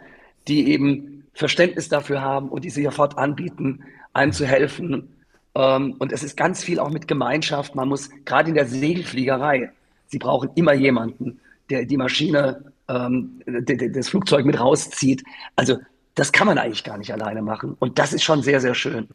[0.49, 5.09] die eben Verständnis dafür haben und die sich sofort anbieten, einem zu helfen.
[5.55, 7.75] Ähm, und es ist ganz viel auch mit Gemeinschaft.
[7.75, 9.71] Man muss gerade in der Segelfliegerei,
[10.13, 11.41] Sie brauchen immer jemanden,
[11.71, 15.25] der die Maschine ähm, das Flugzeug mit rauszieht.
[15.57, 15.79] Also
[16.15, 17.77] das kann man eigentlich gar nicht alleine machen.
[17.79, 19.09] Und das ist schon sehr, sehr schön.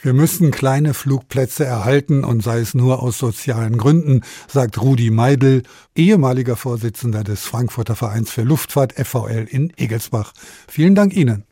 [0.00, 5.64] Wir müssen kleine Flugplätze erhalten und sei es nur aus sozialen Gründen, sagt Rudi Meidel,
[5.96, 10.32] ehemaliger Vorsitzender des Frankfurter Vereins für Luftfahrt FVL in Egelsbach.
[10.68, 11.45] Vielen Dank Ihnen.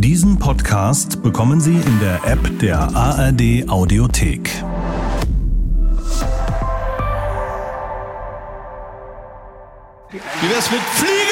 [0.00, 4.50] Diesen Podcast bekommen Sie in der App der ARD Audiothek.
[10.10, 11.27] Wie wär's mit Fliegen?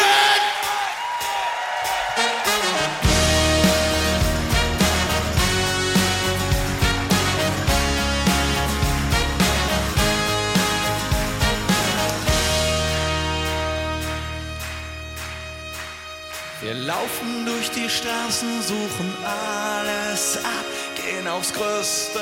[16.60, 20.64] Wir laufen durch die Straßen, suchen alles ab,
[20.96, 22.20] gehen aufs größte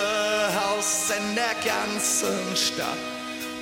[0.60, 2.98] Haus in der ganzen Stadt.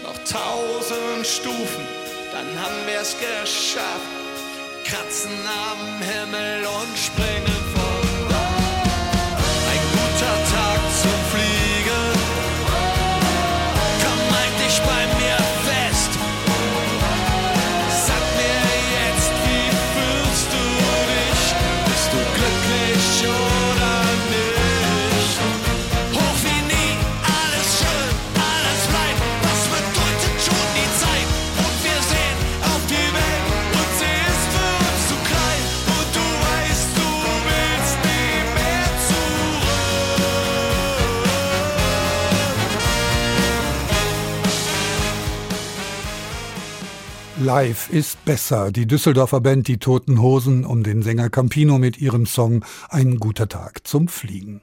[0.02, 1.86] Noch tausend Stufen
[2.32, 4.00] dann haben wir es geschafft.
[4.84, 5.38] Kratzen
[5.70, 7.61] am Himmel und springen
[47.42, 48.70] Live ist besser.
[48.70, 53.48] Die Düsseldorfer Band Die Toten Hosen um den Sänger Campino mit ihrem Song Ein guter
[53.48, 54.62] Tag zum Fliegen.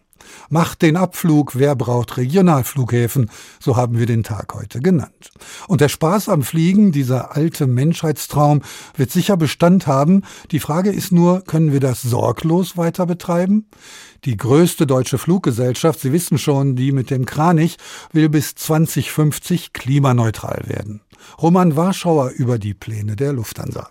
[0.50, 3.30] Macht den Abflug, wer braucht Regionalflughäfen?
[3.60, 5.32] So haben wir den Tag heute genannt.
[5.68, 8.62] Und der Spaß am Fliegen, dieser alte Menschheitstraum,
[8.96, 10.24] wird sicher Bestand haben.
[10.52, 13.68] Die Frage ist nur, können wir das sorglos weiter betreiben?
[14.24, 17.76] Die größte deutsche Fluggesellschaft, Sie wissen schon, die mit dem Kranich,
[18.14, 21.02] will bis 2050 klimaneutral werden.
[21.42, 23.90] Roman Warschauer über die Pläne der Lufthansa.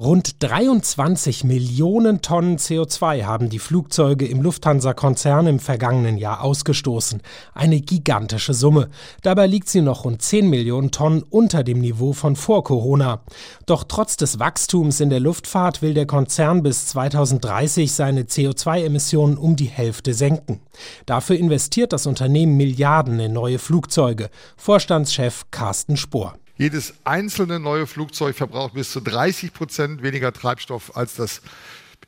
[0.00, 7.22] Rund 23 Millionen Tonnen CO2 haben die Flugzeuge im Lufthansa-Konzern im vergangenen Jahr ausgestoßen.
[7.54, 8.88] Eine gigantische Summe.
[9.22, 13.20] Dabei liegt sie noch rund 10 Millionen Tonnen unter dem Niveau von vor Corona.
[13.66, 19.54] Doch trotz des Wachstums in der Luftfahrt will der Konzern bis 2030 seine CO2-Emissionen um
[19.54, 20.60] die Hälfte senken.
[21.06, 24.28] Dafür investiert das Unternehmen Milliarden in neue Flugzeuge.
[24.56, 26.34] Vorstandschef Carsten Spohr.
[26.56, 31.42] Jedes einzelne neue Flugzeug verbraucht bis zu 30 Prozent weniger Treibstoff als das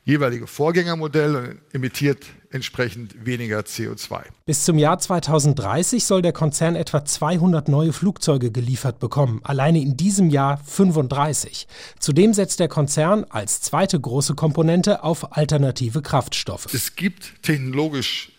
[0.05, 4.21] jeweilige Vorgängermodell und emittiert entsprechend weniger CO2.
[4.45, 9.97] Bis zum Jahr 2030 soll der Konzern etwa 200 neue Flugzeuge geliefert bekommen, alleine in
[9.97, 11.67] diesem Jahr 35.
[11.99, 16.73] Zudem setzt der Konzern als zweite große Komponente auf alternative Kraftstoffe.
[16.73, 18.31] Es gibt technologisch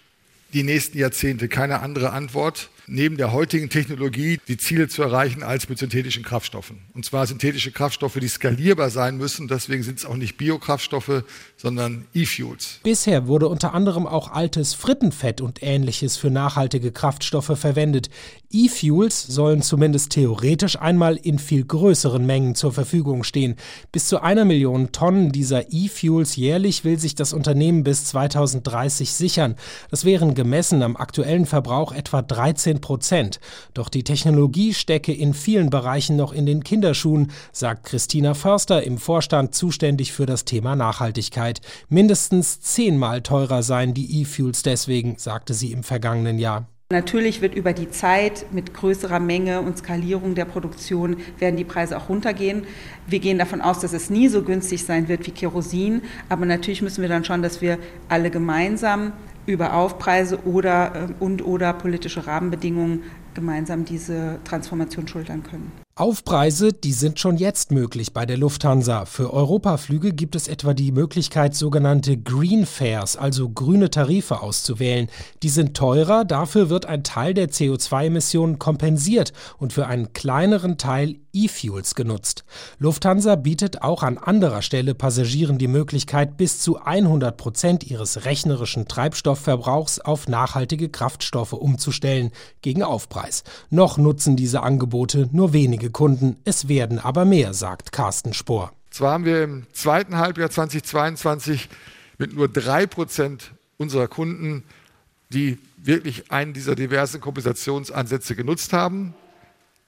[0.54, 5.68] die nächsten Jahrzehnte keine andere Antwort neben der heutigen Technologie die Ziele zu erreichen als
[5.68, 6.78] mit synthetischen Kraftstoffen.
[6.94, 9.48] Und zwar synthetische Kraftstoffe, die skalierbar sein müssen.
[9.48, 11.24] Deswegen sind es auch nicht Biokraftstoffe,
[11.56, 12.80] sondern E-Fuels.
[12.82, 18.10] Bisher wurde unter anderem auch altes Frittenfett und ähnliches für nachhaltige Kraftstoffe verwendet.
[18.50, 23.56] E-Fuels sollen zumindest theoretisch einmal in viel größeren Mengen zur Verfügung stehen.
[23.92, 29.56] Bis zu einer Million Tonnen dieser E-Fuels jährlich will sich das Unternehmen bis 2030 sichern.
[29.90, 33.40] Das wären gemessen am aktuellen Verbrauch etwa 13 Prozent.
[33.74, 38.98] Doch die Technologie stecke in vielen Bereichen noch in den Kinderschuhen, sagt Christina Förster im
[38.98, 41.60] Vorstand zuständig für das Thema Nachhaltigkeit.
[41.88, 46.66] Mindestens zehnmal teurer seien die E-Fuels deswegen, sagte sie im vergangenen Jahr.
[46.90, 51.98] Natürlich wird über die Zeit mit größerer Menge und Skalierung der Produktion werden die Preise
[51.98, 52.62] auch runtergehen.
[53.06, 56.80] Wir gehen davon aus, dass es nie so günstig sein wird wie Kerosin, aber natürlich
[56.80, 59.12] müssen wir dann schauen, dass wir alle gemeinsam
[59.48, 63.02] über Aufpreise oder äh, und oder politische Rahmenbedingungen
[63.34, 65.72] gemeinsam diese Transformation schultern können.
[65.98, 69.04] Aufpreise, die sind schon jetzt möglich bei der Lufthansa.
[69.04, 75.08] Für Europaflüge gibt es etwa die Möglichkeit, sogenannte Green Fares, also grüne Tarife auszuwählen.
[75.42, 81.16] Die sind teurer, dafür wird ein Teil der CO2-Emissionen kompensiert und für einen kleineren Teil
[81.32, 82.44] E-Fuels genutzt.
[82.78, 88.88] Lufthansa bietet auch an anderer Stelle Passagieren die Möglichkeit, bis zu 100 Prozent ihres rechnerischen
[88.88, 92.30] Treibstoffverbrauchs auf nachhaltige Kraftstoffe umzustellen,
[92.62, 93.44] gegen Aufpreis.
[93.70, 98.72] Noch nutzen diese Angebote nur wenige Kunden, es werden aber mehr, sagt Carsten Spohr.
[98.90, 101.68] Zwar haben wir im zweiten Halbjahr 2022
[102.18, 104.64] mit nur drei Prozent unserer Kunden,
[105.30, 109.14] die wirklich einen dieser diversen Kompensationsansätze genutzt haben.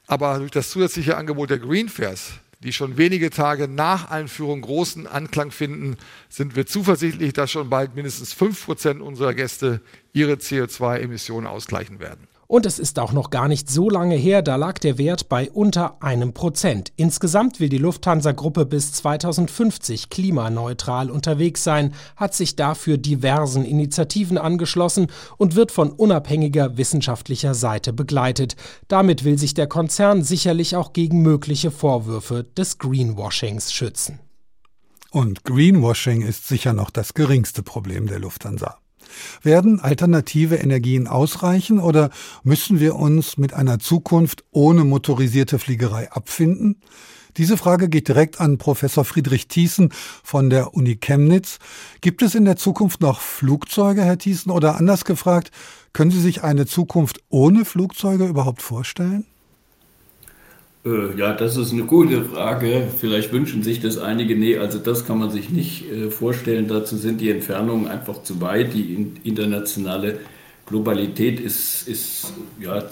[0.06, 2.32] Aber durch das zusätzliche Angebot der Green Fares,
[2.62, 5.96] die schon wenige Tage nach Einführung großen Anklang finden,
[6.28, 9.80] sind wir zuversichtlich, dass schon bald mindestens fünf Prozent unserer Gäste
[10.12, 12.28] ihre CO2-Emissionen ausgleichen werden.
[12.50, 15.48] Und es ist auch noch gar nicht so lange her, da lag der Wert bei
[15.52, 16.90] unter einem Prozent.
[16.96, 25.12] Insgesamt will die Lufthansa-Gruppe bis 2050 klimaneutral unterwegs sein, hat sich dafür diversen Initiativen angeschlossen
[25.36, 28.56] und wird von unabhängiger wissenschaftlicher Seite begleitet.
[28.88, 34.18] Damit will sich der Konzern sicherlich auch gegen mögliche Vorwürfe des Greenwashings schützen.
[35.12, 38.79] Und Greenwashing ist sicher noch das geringste Problem der Lufthansa.
[39.42, 42.10] Werden alternative Energien ausreichen oder
[42.42, 46.76] müssen wir uns mit einer Zukunft ohne motorisierte Fliegerei abfinden?
[47.36, 49.90] Diese Frage geht direkt an Professor Friedrich Thiessen
[50.22, 51.58] von der Uni Chemnitz.
[52.00, 54.50] Gibt es in der Zukunft noch Flugzeuge, Herr Thiessen?
[54.50, 55.50] Oder anders gefragt,
[55.92, 59.26] können Sie sich eine Zukunft ohne Flugzeuge überhaupt vorstellen?
[60.84, 62.88] Äh, ja, das ist eine gute Frage.
[62.98, 64.36] Vielleicht wünschen sich das einige.
[64.36, 66.68] Nee, also das kann man sich nicht äh, vorstellen.
[66.68, 68.72] Dazu sind die Entfernungen einfach zu weit.
[68.74, 70.18] Die internationale
[70.66, 72.84] Globalität ist, ist ja,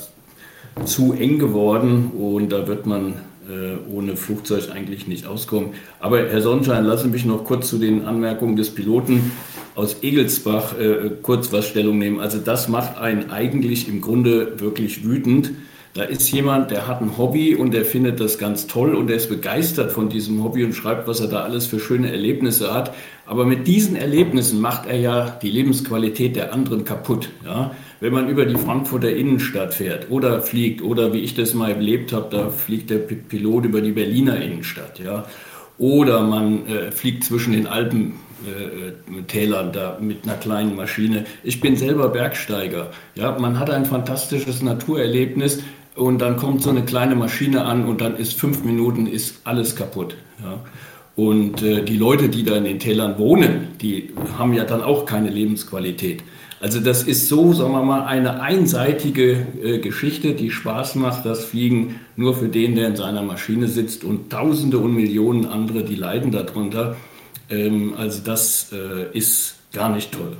[0.84, 3.14] zu eng geworden und da wird man
[3.48, 5.70] äh, ohne Flugzeug eigentlich nicht auskommen.
[5.98, 9.32] Aber Herr Sonnenschein, lassen Sie mich noch kurz zu den Anmerkungen des Piloten
[9.74, 10.74] aus Egelsbach
[11.22, 12.18] kurz was Stellung nehmen.
[12.18, 15.52] Also das macht einen eigentlich im Grunde wirklich wütend
[15.98, 19.16] da ist jemand, der hat ein Hobby und der findet das ganz toll und der
[19.16, 22.94] ist begeistert von diesem Hobby und schreibt, was er da alles für schöne Erlebnisse hat.
[23.26, 27.30] Aber mit diesen Erlebnissen macht er ja die Lebensqualität der anderen kaputt.
[27.44, 27.72] Ja?
[27.98, 32.12] Wenn man über die Frankfurter Innenstadt fährt oder fliegt oder wie ich das mal erlebt
[32.12, 35.00] habe, da fliegt der Pilot über die Berliner Innenstadt.
[35.00, 35.24] Ja?
[35.78, 38.14] Oder man äh, fliegt zwischen den Alpen
[38.46, 41.24] äh, Tälern da mit einer kleinen Maschine.
[41.42, 42.92] Ich bin selber Bergsteiger.
[43.16, 45.60] Ja, man hat ein fantastisches Naturerlebnis
[45.98, 49.74] und dann kommt so eine kleine Maschine an und dann ist fünf Minuten ist alles
[49.74, 50.16] kaputt.
[50.42, 50.60] Ja.
[51.16, 55.04] Und äh, die Leute, die da in den Tälern wohnen, die haben ja dann auch
[55.04, 56.22] keine Lebensqualität.
[56.60, 61.44] Also das ist so, sagen wir mal, eine einseitige äh, Geschichte, die Spaß macht, das
[61.44, 65.96] Fliegen nur für den, der in seiner Maschine sitzt und Tausende und Millionen andere, die
[65.96, 66.96] leiden darunter.
[67.50, 70.36] Ähm, also das äh, ist gar nicht toll.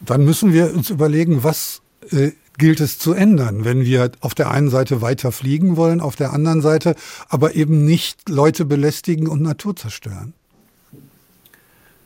[0.00, 4.50] Dann müssen wir uns überlegen, was äh, gilt es zu ändern, wenn wir auf der
[4.50, 6.94] einen Seite weiter fliegen wollen, auf der anderen Seite
[7.28, 10.32] aber eben nicht Leute belästigen und Natur zerstören.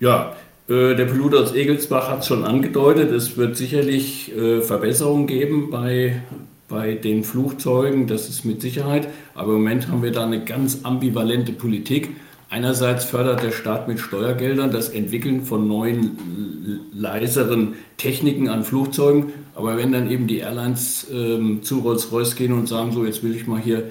[0.00, 0.36] Ja,
[0.68, 5.70] äh, der Pilot aus Egelsbach hat es schon angedeutet, es wird sicherlich äh, Verbesserungen geben
[5.70, 6.22] bei,
[6.68, 9.08] bei den Flugzeugen, das ist mit Sicherheit.
[9.34, 12.10] Aber im Moment haben wir da eine ganz ambivalente Politik.
[12.50, 19.32] Einerseits fördert der Staat mit Steuergeldern das Entwickeln von neuen, leiseren Techniken an Flugzeugen.
[19.54, 23.34] Aber wenn dann eben die Airlines ähm, zu Rolls-Royce gehen und sagen, so jetzt will
[23.34, 23.90] ich mal hier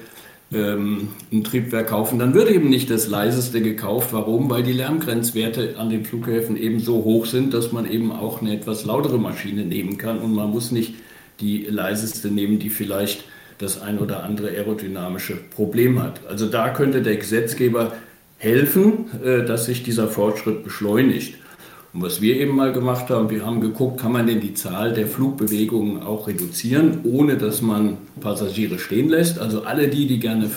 [0.51, 4.09] ähm, ein Triebwerk kaufen, dann wird eben nicht das leiseste gekauft.
[4.11, 4.49] Warum?
[4.49, 8.55] Weil die Lärmgrenzwerte an den Flughäfen eben so hoch sind, dass man eben auch eine
[8.55, 10.95] etwas lautere Maschine nehmen kann und man muss nicht
[11.41, 13.25] die leiseste nehmen, die vielleicht
[13.59, 16.21] das ein oder andere aerodynamische Problem hat.
[16.27, 17.93] Also da könnte der Gesetzgeber
[18.37, 21.35] helfen, äh, dass sich dieser Fortschritt beschleunigt.
[21.93, 24.93] Und was wir eben mal gemacht haben, wir haben geguckt, kann man denn die Zahl
[24.93, 29.39] der Flugbewegungen auch reduzieren, ohne dass man Passagiere stehen lässt.
[29.39, 30.51] Also alle die, die gerne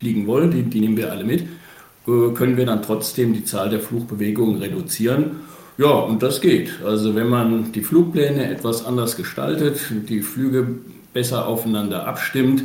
[0.00, 3.70] fliegen wollen, die, die nehmen wir alle mit, äh, können wir dann trotzdem die Zahl
[3.70, 5.42] der Flugbewegungen reduzieren.
[5.78, 6.80] Ja, und das geht.
[6.82, 9.78] Also wenn man die Flugpläne etwas anders gestaltet,
[10.08, 10.66] die Flüge
[11.12, 12.62] besser aufeinander abstimmt,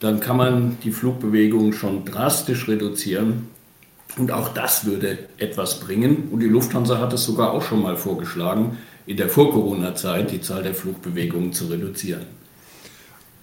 [0.00, 3.48] dann kann man die Flugbewegungen schon drastisch reduzieren.
[4.16, 6.28] Und auch das würde etwas bringen.
[6.30, 10.62] Und die Lufthansa hat es sogar auch schon mal vorgeschlagen, in der Vor-Corona-Zeit die Zahl
[10.62, 12.26] der Flugbewegungen zu reduzieren.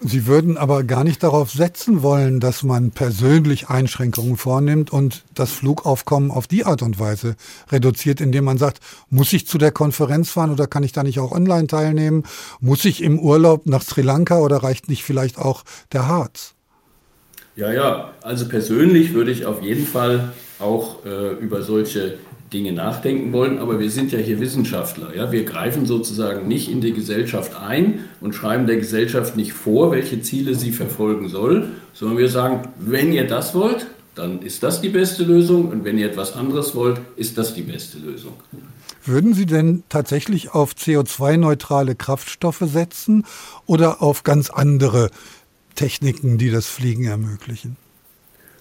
[0.03, 5.51] Sie würden aber gar nicht darauf setzen wollen, dass man persönlich Einschränkungen vornimmt und das
[5.51, 7.35] Flugaufkommen auf die Art und Weise
[7.71, 8.79] reduziert, indem man sagt,
[9.11, 12.23] muss ich zu der Konferenz fahren oder kann ich da nicht auch online teilnehmen?
[12.59, 16.55] Muss ich im Urlaub nach Sri Lanka oder reicht nicht vielleicht auch der Harz?
[17.61, 22.17] Ja, ja, also persönlich würde ich auf jeden Fall auch äh, über solche
[22.51, 25.15] Dinge nachdenken wollen, aber wir sind ja hier Wissenschaftler.
[25.15, 25.31] Ja?
[25.31, 30.23] Wir greifen sozusagen nicht in die Gesellschaft ein und schreiben der Gesellschaft nicht vor, welche
[30.23, 33.85] Ziele sie verfolgen soll, sondern wir sagen, wenn ihr das wollt,
[34.15, 37.61] dann ist das die beste Lösung und wenn ihr etwas anderes wollt, ist das die
[37.61, 38.33] beste Lösung.
[39.05, 43.23] Würden Sie denn tatsächlich auf CO2-neutrale Kraftstoffe setzen
[43.67, 45.11] oder auf ganz andere
[45.75, 47.77] Techniken, die das Fliegen ermöglichen?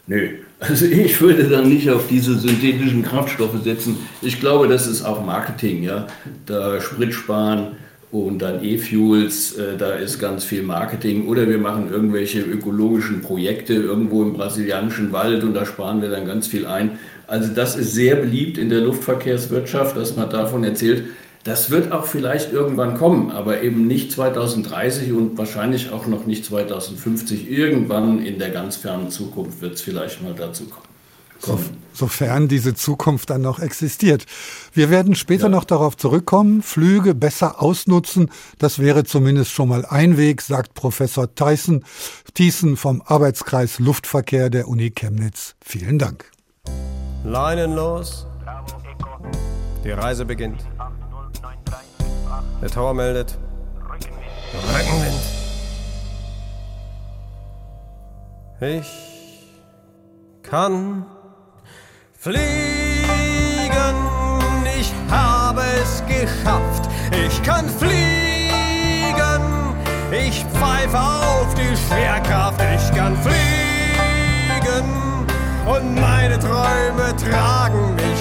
[0.06, 3.96] Nö, also ich würde dann nicht auf diese synthetischen Kraftstoffe setzen.
[4.22, 6.06] Ich glaube, das ist auch Marketing, ja.
[6.46, 7.76] Da Sprit sparen
[8.10, 11.28] und dann E-Fuels, äh, da ist ganz viel Marketing.
[11.28, 16.26] Oder wir machen irgendwelche ökologischen Projekte irgendwo im brasilianischen Wald und da sparen wir dann
[16.26, 16.98] ganz viel ein.
[17.28, 21.04] Also das ist sehr beliebt in der Luftverkehrswirtschaft, dass man davon erzählt.
[21.44, 26.44] Das wird auch vielleicht irgendwann kommen, aber eben nicht 2030 und wahrscheinlich auch noch nicht
[26.44, 27.50] 2050.
[27.50, 30.90] Irgendwann in der ganz fernen Zukunft wird es vielleicht mal dazu kommen.
[31.42, 31.58] So,
[31.94, 34.26] sofern diese Zukunft dann noch existiert.
[34.74, 35.48] Wir werden später ja.
[35.48, 38.30] noch darauf zurückkommen, Flüge besser ausnutzen.
[38.58, 41.84] Das wäre zumindest schon mal ein Weg, sagt Professor Tyson
[42.34, 45.54] Thiessen vom Arbeitskreis Luftverkehr der Uni Chemnitz.
[45.64, 46.30] Vielen Dank.
[47.24, 48.26] Leinen los.
[49.82, 50.60] Die Reise beginnt.
[52.62, 53.38] Der Tower meldet.
[54.52, 55.20] Rückenwind.
[58.60, 58.90] Ich
[60.42, 61.06] kann
[62.18, 62.40] fliegen.
[64.78, 66.90] Ich habe es geschafft.
[67.12, 69.42] Ich kann fliegen.
[70.12, 72.60] Ich pfeife auf die Schwerkraft.
[72.60, 74.84] Ich kann fliegen.
[75.66, 78.19] Und meine Träume tragen mich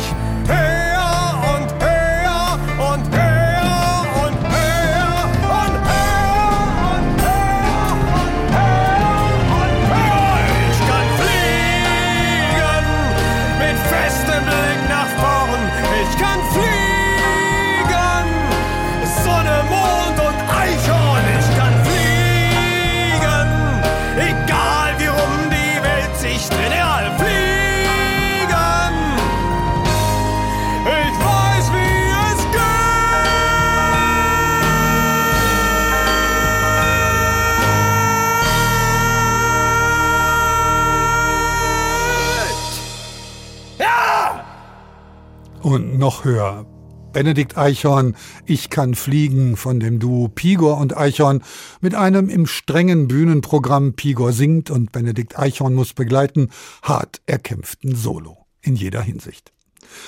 [46.09, 46.65] noch höher.
[47.13, 48.15] Benedikt Eichhorn,
[48.47, 51.43] Ich kann fliegen von dem Duo Pigor und Eichhorn
[51.81, 56.49] mit einem im strengen Bühnenprogramm Pigor singt und Benedikt Eichhorn muss begleiten,
[56.81, 59.51] hart erkämpften Solo in jeder Hinsicht.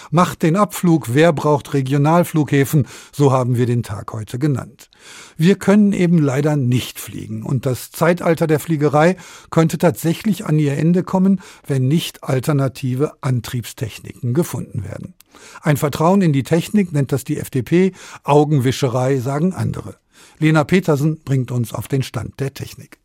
[0.09, 4.89] Macht den Abflug, wer braucht Regionalflughäfen, so haben wir den Tag heute genannt.
[5.37, 9.17] Wir können eben leider nicht fliegen und das Zeitalter der Fliegerei
[9.51, 15.13] könnte tatsächlich an ihr Ende kommen, wenn nicht alternative Antriebstechniken gefunden werden.
[15.61, 19.97] Ein Vertrauen in die Technik nennt das die FDP, Augenwischerei sagen andere.
[20.39, 23.01] Lena Petersen bringt uns auf den Stand der Technik.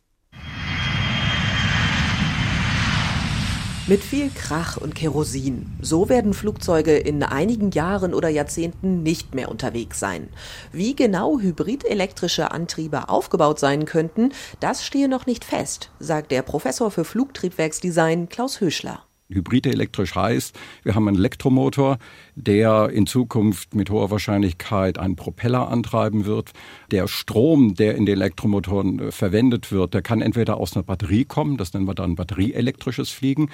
[3.89, 5.77] Mit viel Krach und Kerosin.
[5.81, 10.29] So werden Flugzeuge in einigen Jahren oder Jahrzehnten nicht mehr unterwegs sein.
[10.73, 16.91] Wie genau hybrid-elektrische Antriebe aufgebaut sein könnten, das stehe noch nicht fest, sagt der Professor
[16.91, 19.06] für Flugtriebwerksdesign Klaus Höschler.
[19.29, 21.99] Hybride elektrisch heißt, wir haben einen Elektromotor,
[22.37, 26.53] der in Zukunft mit hoher Wahrscheinlichkeit einen Propeller antreiben wird.
[26.91, 31.25] Der Strom, der in den Elektromotoren äh, verwendet wird, der kann entweder aus einer Batterie
[31.25, 33.49] kommen, das nennen wir dann batterieelektrisches Fliegen.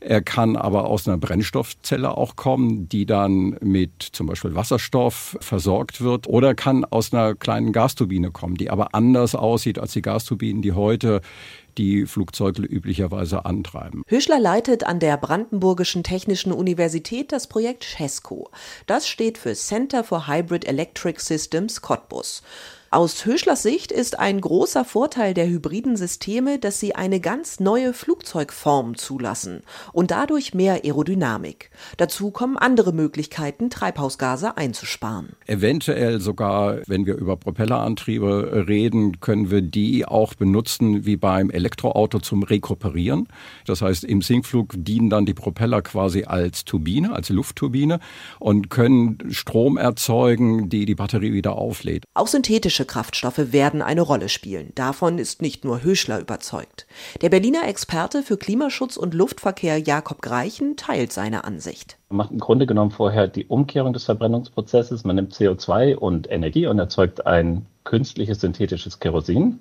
[0.00, 6.00] Er kann aber aus einer Brennstoffzelle auch kommen, die dann mit zum Beispiel Wasserstoff versorgt
[6.00, 6.26] wird.
[6.26, 10.72] Oder kann aus einer kleinen Gasturbine kommen, die aber anders aussieht als die Gasturbinen, die
[10.72, 11.20] heute
[11.78, 14.02] die Flugzeuge üblicherweise antreiben.
[14.06, 17.84] Hüschler leitet an der Brandenburgischen Technischen Universität das Projekt
[18.22, 18.50] CESCO.
[18.86, 22.42] Das steht für Center for Hybrid Electric Systems Cottbus.
[22.94, 27.94] Aus Höschlers Sicht ist ein großer Vorteil der hybriden Systeme, dass sie eine ganz neue
[27.94, 29.62] Flugzeugform zulassen
[29.94, 31.70] und dadurch mehr Aerodynamik.
[31.96, 35.30] Dazu kommen andere Möglichkeiten, Treibhausgase einzusparen.
[35.46, 42.18] Eventuell sogar, wenn wir über Propellerantriebe reden, können wir die auch benutzen wie beim Elektroauto
[42.18, 43.26] zum Rekuperieren.
[43.64, 48.00] Das heißt, im Sinkflug dienen dann die Propeller quasi als Turbine, als Luftturbine
[48.38, 52.04] und können Strom erzeugen, die die Batterie wieder auflädt.
[52.12, 54.72] Auch synthetische synthetische Kraftstoffe werden eine Rolle spielen.
[54.74, 56.86] Davon ist nicht nur Höschler überzeugt.
[57.20, 61.96] Der Berliner Experte für Klimaschutz und Luftverkehr Jakob Greichen teilt seine Ansicht.
[62.08, 65.04] Man macht im Grunde genommen vorher die Umkehrung des Verbrennungsprozesses.
[65.04, 69.60] Man nimmt CO2 und Energie und erzeugt ein künstliches synthetisches Kerosin.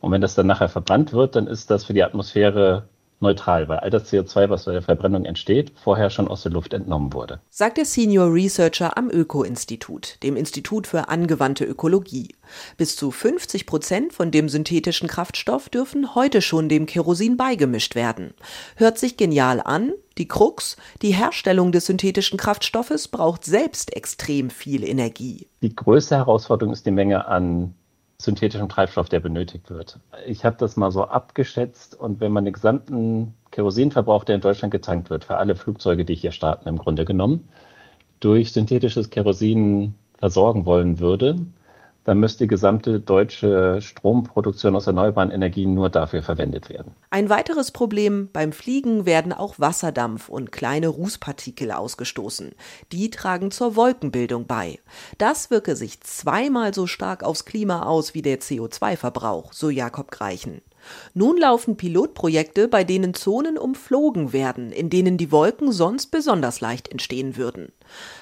[0.00, 2.88] Und wenn das dann nachher verbrannt wird, dann ist das für die Atmosphäre
[3.22, 6.74] neutral, weil all das CO2, was bei der Verbrennung entsteht, vorher schon aus der Luft
[6.74, 7.40] entnommen wurde.
[7.50, 12.34] Sagt der Senior Researcher am Öko-Institut, dem Institut für angewandte Ökologie.
[12.76, 18.34] Bis zu 50 Prozent von dem synthetischen Kraftstoff dürfen heute schon dem Kerosin beigemischt werden.
[18.76, 24.84] Hört sich genial an, die Krux, die Herstellung des synthetischen Kraftstoffes braucht selbst extrem viel
[24.84, 25.46] Energie.
[25.62, 27.74] Die größte Herausforderung ist die Menge an
[28.22, 29.98] synthetischen Treibstoff, der benötigt wird.
[30.26, 34.72] Ich habe das mal so abgeschätzt und wenn man den gesamten Kerosinverbrauch, der in Deutschland
[34.72, 37.48] getankt wird, für alle Flugzeuge, die hier starten, im Grunde genommen,
[38.20, 41.36] durch synthetisches Kerosin versorgen wollen würde,
[42.04, 46.92] dann müsste die gesamte deutsche Stromproduktion aus erneuerbaren Energien nur dafür verwendet werden.
[47.10, 52.52] Ein weiteres Problem, beim Fliegen werden auch Wasserdampf und kleine Rußpartikel ausgestoßen.
[52.90, 54.80] Die tragen zur Wolkenbildung bei.
[55.18, 60.62] Das wirke sich zweimal so stark aufs Klima aus wie der CO2-Verbrauch, so Jakob Greichen.
[61.14, 66.88] Nun laufen Pilotprojekte, bei denen Zonen umflogen werden, in denen die Wolken sonst besonders leicht
[66.88, 67.72] entstehen würden.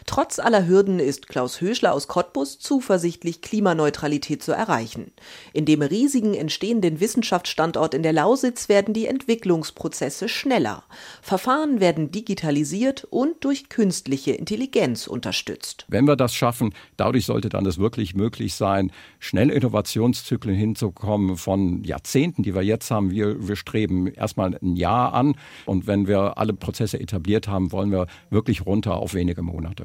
[0.06, 5.12] Trotz aller Hürden ist Klaus Höschler aus Cottbus zuversichtlich, Klimaneutralität zu erreichen.
[5.52, 10.84] In dem riesigen entstehenden Wissenschaftsstandort in der Lausitz werden die Entwicklungsprozesse schneller.
[11.22, 15.86] Verfahren werden digitalisiert und durch künstliche Intelligenz unterstützt.
[15.88, 21.84] Wenn wir das schaffen, dadurch sollte dann es wirklich möglich sein, schnell Innovationszyklen hinzukommen von
[21.84, 23.10] Jahrzehnten, die wir jetzt haben.
[23.10, 25.34] Wir, wir streben erstmal ein Jahr an
[25.66, 29.84] und wenn wir alle Prozesse etabliert haben, wollen wir wirklich runter auf wenige Monate.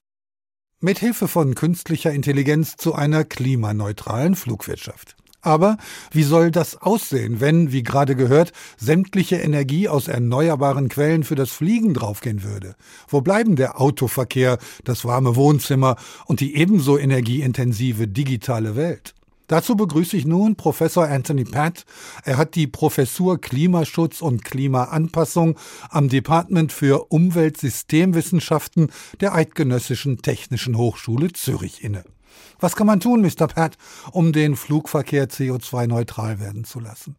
[0.82, 5.16] Mit Hilfe von künstlicher Intelligenz zu einer klimaneutralen Flugwirtschaft.
[5.41, 5.78] Aber
[6.11, 11.51] wie soll das aussehen, wenn, wie gerade gehört, sämtliche Energie aus erneuerbaren Quellen für das
[11.51, 12.76] Fliegen draufgehen würde?
[13.07, 15.95] Wo bleiben der Autoverkehr, das warme Wohnzimmer
[16.26, 19.14] und die ebenso energieintensive digitale Welt?
[19.48, 21.86] Dazu begrüße ich nun Professor Anthony Patt.
[22.24, 25.58] Er hat die Professur Klimaschutz und Klimaanpassung
[25.89, 28.91] am Department für Umweltsystemwissenschaften
[29.22, 32.04] der Eidgenössischen Technischen Hochschule Zürich inne.
[32.60, 33.48] Was kann man tun, Mr.
[33.48, 33.78] Patt,
[34.12, 37.16] um den Flugverkehr CO2-neutral werden zu lassen?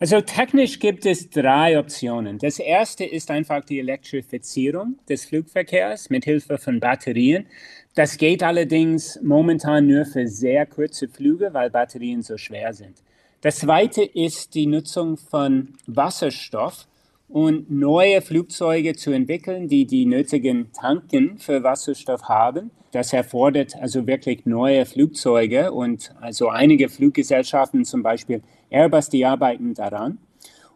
[0.00, 2.38] Also technisch gibt es drei Optionen.
[2.38, 7.46] Das erste ist einfach die Elektrifizierung des Flugverkehrs mit Hilfe von Batterien.
[7.94, 13.02] Das geht allerdings momentan nur für sehr kurze Flüge, weil Batterien so schwer sind.
[13.40, 16.88] Das zweite ist die Nutzung von Wasserstoff,
[17.28, 22.70] und neue Flugzeuge zu entwickeln, die die nötigen Tanken für Wasserstoff haben.
[22.92, 29.74] Das erfordert also wirklich neue Flugzeuge und also einige Fluggesellschaften, zum Beispiel Airbus, die arbeiten
[29.74, 30.18] daran.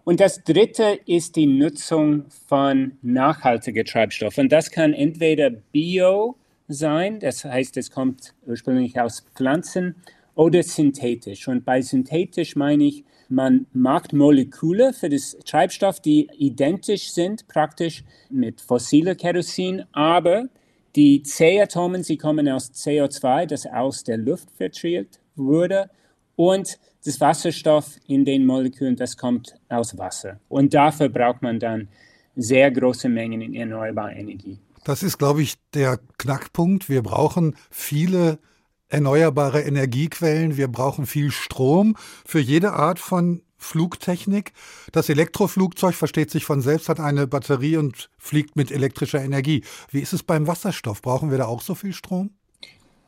[0.03, 4.49] Und das dritte ist die Nutzung von nachhaltigen Treibstoffen.
[4.49, 6.35] Das kann entweder Bio
[6.69, 9.97] sein, das heißt, es kommt ursprünglich aus Pflanzen,
[10.39, 11.49] oder synthetisch.
[11.49, 18.05] Und bei synthetisch meine ich, man macht Moleküle für das Treibstoff, die identisch sind praktisch
[18.31, 20.45] mit fossiler Kerosin, aber
[20.95, 25.91] die C-Atomen, sie kommen aus CO2, das aus der Luft filtriert wurde,
[26.37, 30.39] und das Wasserstoff in den Molekülen, das kommt aus Wasser.
[30.49, 31.89] Und dafür braucht man dann
[32.37, 34.61] sehr große Mengen in erneuerbarer Energie.
[34.85, 36.89] Das ist, glaube ich, der Knackpunkt.
[36.89, 38.39] Wir brauchen viele
[38.89, 44.53] erneuerbare Energiequellen, wir brauchen viel Strom für jede Art von Flugtechnik.
[44.93, 49.65] Das Elektroflugzeug versteht sich von selbst, hat eine Batterie und fliegt mit elektrischer Energie.
[49.91, 51.03] Wie ist es beim Wasserstoff?
[51.03, 52.31] Brauchen wir da auch so viel Strom?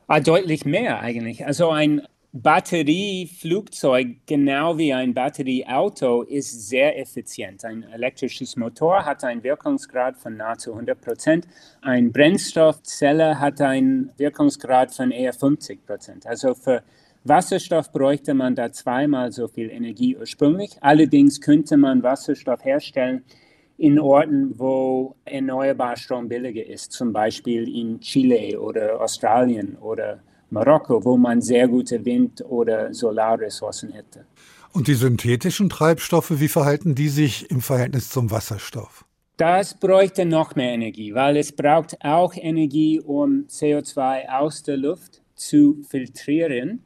[0.06, 1.46] Ah, deutlich mehr eigentlich.
[1.46, 2.02] Also ein
[2.32, 7.64] Batterieflugzeug, genau wie ein Batterieauto, ist sehr effizient.
[7.64, 11.48] Ein elektrisches Motor hat einen Wirkungsgrad von nahezu 100 Prozent.
[11.82, 16.24] Ein Brennstoffzelle hat einen Wirkungsgrad von eher 50 Prozent.
[16.24, 16.84] Also für
[17.24, 20.76] Wasserstoff bräuchte man da zweimal so viel Energie ursprünglich.
[20.80, 23.24] Allerdings könnte man Wasserstoff herstellen
[23.76, 30.20] in Orten, wo erneuerbarer Strom billiger ist, zum Beispiel in Chile oder Australien oder
[30.50, 34.26] Marokko, wo man sehr gute Wind- oder Solarressourcen hätte.
[34.72, 39.04] Und die synthetischen Treibstoffe, wie verhalten die sich im Verhältnis zum Wasserstoff?
[39.36, 45.22] Das bräuchte noch mehr Energie, weil es braucht auch Energie, um CO2 aus der Luft
[45.34, 46.84] zu filtrieren.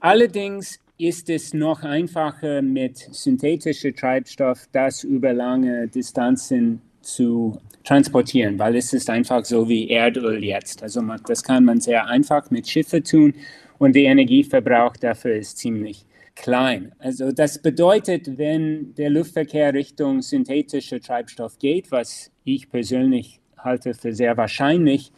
[0.00, 8.76] Allerdings ist es noch einfacher mit synthetischem Treibstoff, das über lange Distanzen zu transportieren, weil
[8.76, 10.82] es ist einfach so wie Erdöl jetzt.
[10.82, 13.34] Also man, das kann man sehr einfach mit Schiffe tun
[13.78, 16.04] und der Energieverbrauch dafür ist ziemlich
[16.34, 16.92] klein.
[16.98, 24.12] Also das bedeutet, wenn der Luftverkehr Richtung synthetischer Treibstoff geht, was ich persönlich halte für
[24.12, 25.12] sehr wahrscheinlich,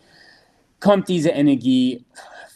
[0.81, 2.05] kommt diese Energie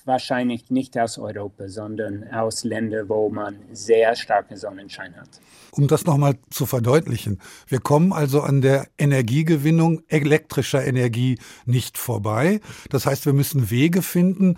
[0.09, 5.29] wahrscheinlich nicht aus Europa, sondern aus Ländern, wo man sehr starken Sonnenschein hat.
[5.71, 12.61] Um das nochmal zu verdeutlichen, wir kommen also an der Energiegewinnung elektrischer Energie nicht vorbei.
[12.91, 14.57] Das heißt, wir müssen Wege finden,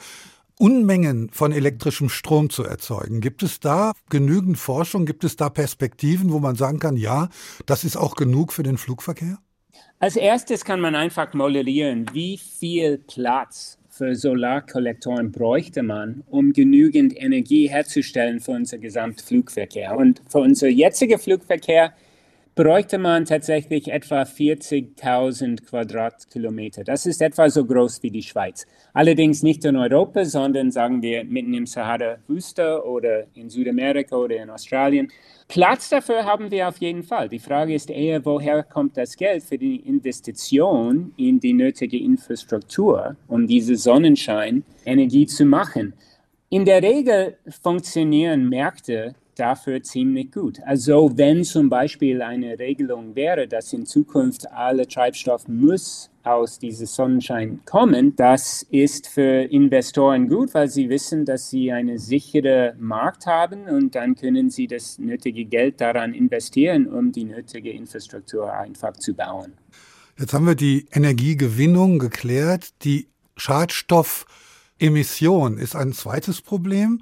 [0.59, 3.23] Unmengen von elektrischem Strom zu erzeugen.
[3.23, 5.07] Gibt es da genügend Forschung?
[5.07, 7.31] Gibt es da Perspektiven, wo man sagen kann, ja,
[7.65, 9.39] das ist auch genug für den Flugverkehr?
[9.99, 17.15] Als erstes kann man einfach modellieren, wie viel Platz für Solarkollektoren bräuchte man, um genügend
[17.21, 19.95] Energie herzustellen für unser Gesamtflugverkehr.
[19.95, 21.93] Und für unser jetziger Flugverkehr
[22.63, 26.85] bräuchte man tatsächlich etwa 40.000 Quadratkilometer.
[26.85, 28.67] Das ist etwa so groß wie die Schweiz.
[28.93, 34.51] Allerdings nicht in Europa, sondern sagen wir mitten im Sahara-Wüste oder in Südamerika oder in
[34.51, 35.11] Australien.
[35.49, 37.31] Platz dafür haben wir auf jeden Fall.
[37.31, 43.17] Die Frage ist eher, woher kommt das Geld für die Investition in die nötige Infrastruktur,
[43.27, 45.95] um diese Sonnenschein Energie zu machen.
[46.51, 50.61] In der Regel funktionieren Märkte dafür ziemlich gut.
[50.65, 56.85] Also wenn zum Beispiel eine Regelung wäre, dass in Zukunft alle Treibstoff muss aus diesem
[56.87, 63.25] Sonnenschein kommen, das ist für Investoren gut, weil sie wissen, dass sie einen sicheren Markt
[63.27, 68.93] haben und dann können sie das nötige Geld daran investieren, um die nötige Infrastruktur einfach
[68.93, 69.55] zu bauen.
[70.19, 72.85] Jetzt haben wir die Energiegewinnung geklärt.
[72.85, 77.01] Die Schadstoffemission ist ein zweites Problem.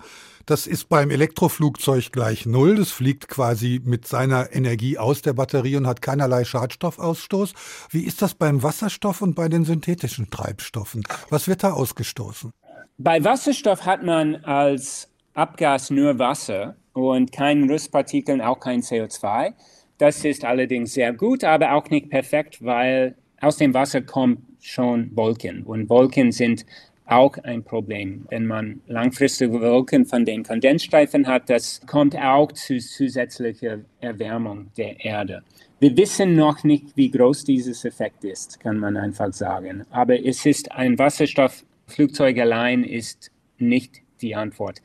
[0.49, 2.77] Das ist beim Elektroflugzeug gleich null.
[2.77, 7.53] Das fliegt quasi mit seiner Energie aus der Batterie und hat keinerlei Schadstoffausstoß.
[7.91, 11.05] Wie ist das beim Wasserstoff und bei den synthetischen Treibstoffen?
[11.29, 12.51] Was wird da ausgestoßen?
[12.97, 19.53] Bei Wasserstoff hat man als Abgas nur Wasser und keine Rüstpartikeln, auch kein CO2.
[19.99, 25.15] Das ist allerdings sehr gut, aber auch nicht perfekt, weil aus dem Wasser kommt schon
[25.15, 26.65] Wolken und Wolken sind
[27.09, 28.27] auch ein Problem.
[28.29, 35.05] Wenn man langfristige Wolken von den Kondensstreifen hat, das kommt auch zu zusätzlicher Erwärmung der
[35.05, 35.43] Erde.
[35.81, 39.85] Wir wissen noch nicht, wie groß dieses Effekt ist, kann man einfach sagen.
[39.91, 44.83] Aber es ist ein Wasserstoffflugzeug allein ist nicht die Antwort.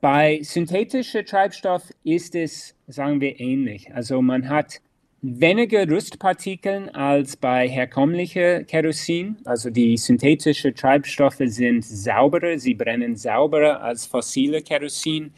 [0.00, 3.92] Bei synthetischer Treibstoff ist es, sagen wir, ähnlich.
[3.92, 4.80] Also man hat
[5.22, 9.36] weniger Rüstpartikeln als bei herkömmlicher Kerosin.
[9.44, 15.32] Also die synthetischen Treibstoffe sind sauberer, sie brennen sauberer als fossile Kerosin.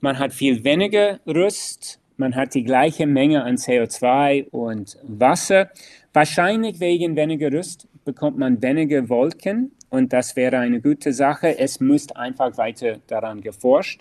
[0.00, 5.70] Man hat viel weniger Rüst man hat die gleiche Menge an CO2 und Wasser.
[6.12, 11.56] Wahrscheinlich wegen weniger Rüst bekommt man weniger Wolken und das wäre eine gute Sache.
[11.60, 14.00] Es muss einfach weiter daran geforscht,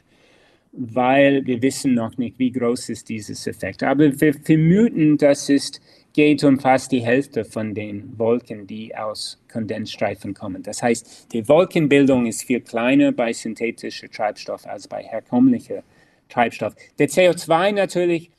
[0.77, 3.83] weil wir wissen noch nicht, wie groß ist dieses Effekt.
[3.83, 5.71] Aber wir vermuten, dass es
[6.13, 10.63] geht um fast die Hälfte von den Wolken, die aus Kondensstreifen kommen.
[10.63, 15.83] Das heißt, die Wolkenbildung ist viel kleiner bei synthetischer Treibstoff als bei herkömmlicher
[16.29, 16.73] Treibstoff.
[16.97, 18.31] Der CO2 natürlich,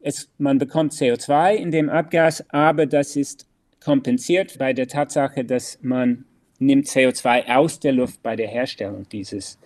[0.00, 3.48] es, man bekommt CO2 in dem Abgas, aber das ist
[3.82, 6.24] kompensiert bei der Tatsache, dass man
[6.58, 9.58] nimmt CO2 aus der Luft bei der Herstellung dieses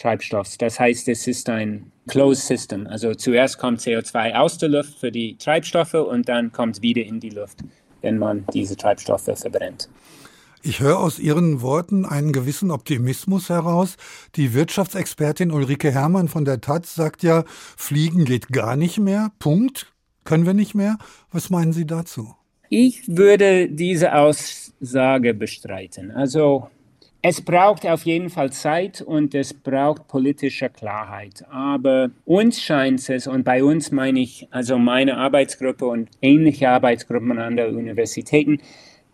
[0.00, 0.56] Treibstoffs.
[0.58, 2.86] Das heißt, es ist ein Closed System.
[2.86, 7.02] Also zuerst kommt CO2 aus der Luft für die Treibstoffe und dann kommt es wieder
[7.02, 7.58] in die Luft,
[8.00, 9.88] wenn man diese Treibstoffe verbrennt.
[10.62, 13.96] Ich höre aus Ihren Worten einen gewissen Optimismus heraus.
[14.36, 19.32] Die Wirtschaftsexpertin Ulrike Herrmann von der Taz sagt ja, Fliegen geht gar nicht mehr.
[19.38, 19.92] Punkt.
[20.24, 20.98] Können wir nicht mehr.
[21.30, 22.34] Was meinen Sie dazu?
[22.68, 26.10] Ich würde diese Aussage bestreiten.
[26.10, 26.68] Also
[27.22, 31.44] es braucht auf jeden Fall Zeit und es braucht politische Klarheit.
[31.50, 37.38] Aber uns scheint es, und bei uns meine ich also meine Arbeitsgruppe und ähnliche Arbeitsgruppen
[37.38, 38.60] an der Universitäten,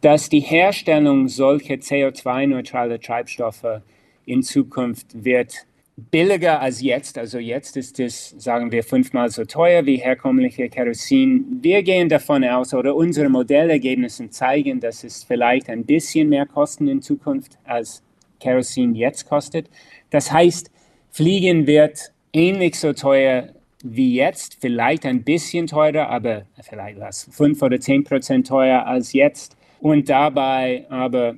[0.02, 3.82] dass die Herstellung solcher CO2-neutraler Treibstoffe
[4.24, 5.66] in Zukunft wird
[5.96, 7.16] billiger als jetzt.
[7.18, 11.58] Also jetzt ist es, sagen wir, fünfmal so teuer wie herkömmliche Kerosin.
[11.62, 16.86] Wir gehen davon aus, oder unsere Modellergebnisse zeigen, dass es vielleicht ein bisschen mehr kosten
[16.88, 18.02] in Zukunft als
[18.40, 19.70] Kerosin jetzt kostet.
[20.10, 20.70] Das heißt,
[21.10, 23.48] Fliegen wird ähnlich so teuer
[23.82, 29.12] wie jetzt, vielleicht ein bisschen teurer, aber vielleicht was, fünf oder zehn Prozent teurer als
[29.12, 31.36] jetzt und dabei aber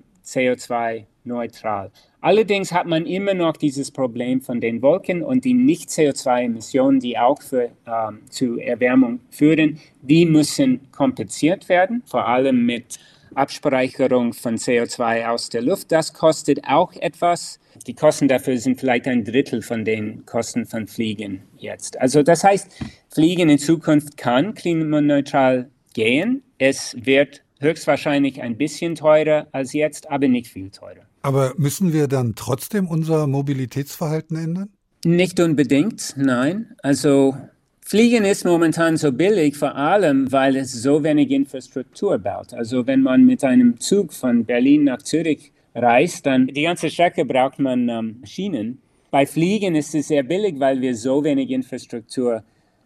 [1.29, 1.91] CO2-neutral.
[2.21, 7.41] Allerdings hat man immer noch dieses Problem von den Wolken und die Nicht-CO2-Emissionen, die auch
[7.41, 12.99] für, ähm, zu Erwärmung führen, die müssen kompensiert werden, vor allem mit
[13.35, 15.93] Abspeicherung von CO2 aus der Luft.
[15.93, 17.61] Das kostet auch etwas.
[17.87, 22.01] Die Kosten dafür sind vielleicht ein Drittel von den Kosten von Fliegen jetzt.
[22.01, 22.69] Also das heißt,
[23.11, 26.43] Fliegen in Zukunft kann klimaneutral gehen.
[26.59, 31.03] Es wird höchstwahrscheinlich ein bisschen teurer als jetzt, aber nicht viel teurer.
[31.23, 34.71] Aber müssen wir dann trotzdem unser Mobilitätsverhalten ändern?
[35.05, 36.75] Nicht unbedingt, nein.
[36.83, 37.37] Also
[37.81, 42.53] Fliegen ist momentan so billig, vor allem weil es so wenig Infrastruktur baut.
[42.53, 47.25] Also wenn man mit einem Zug von Berlin nach Zürich reist, dann die ganze Strecke
[47.25, 48.83] braucht man ähm, Schienen.
[49.11, 52.43] Bei Fliegen ist es sehr billig, weil wir so wenig Infrastruktur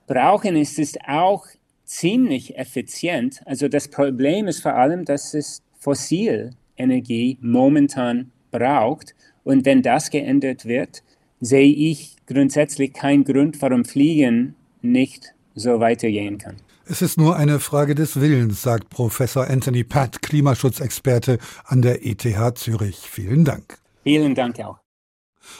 [0.06, 0.54] brauchen.
[0.56, 1.46] Es ist auch
[1.92, 3.42] ziemlich effizient.
[3.44, 9.14] Also das Problem ist vor allem, dass es Fossilenergie momentan braucht.
[9.44, 11.02] Und wenn das geändert wird,
[11.40, 16.56] sehe ich grundsätzlich keinen Grund, warum Fliegen nicht so weitergehen kann.
[16.86, 22.58] Es ist nur eine Frage des Willens, sagt Professor Anthony Patt, Klimaschutzexperte an der ETH
[22.58, 22.96] Zürich.
[22.96, 23.78] Vielen Dank.
[24.02, 24.81] Vielen Dank auch.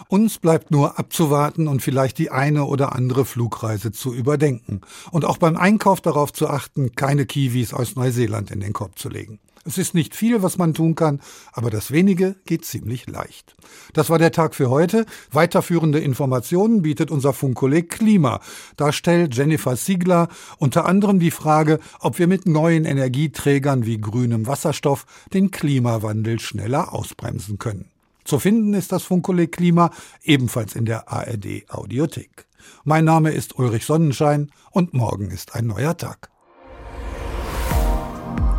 [0.09, 4.81] Uns bleibt nur abzuwarten und vielleicht die eine oder andere Flugreise zu überdenken.
[5.11, 9.09] Und auch beim Einkauf darauf zu achten, keine Kiwis aus Neuseeland in den Korb zu
[9.09, 9.41] legen.
[9.65, 11.21] Es ist nicht viel, was man tun kann,
[11.53, 13.55] aber das wenige geht ziemlich leicht.
[13.93, 15.07] Das war der Tag für heute.
[15.31, 18.41] Weiterführende Informationen bietet unser Funkkolleg Klima.
[18.77, 20.29] Da stellt Jennifer Siegler
[20.59, 26.93] unter anderem die Frage, ob wir mit neuen Energieträgern wie grünem Wasserstoff den Klimawandel schneller
[26.93, 27.92] ausbremsen können.
[28.25, 29.91] Zu finden ist das Funkkolleg Klima
[30.23, 32.47] ebenfalls in der ARD Audiothek.
[32.85, 36.31] Mein Name ist Ulrich Sonnenschein und morgen ist ein neuer Tag.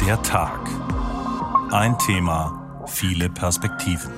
[0.05, 0.70] Der Tag.
[1.72, 4.11] Ein Thema, viele Perspektiven.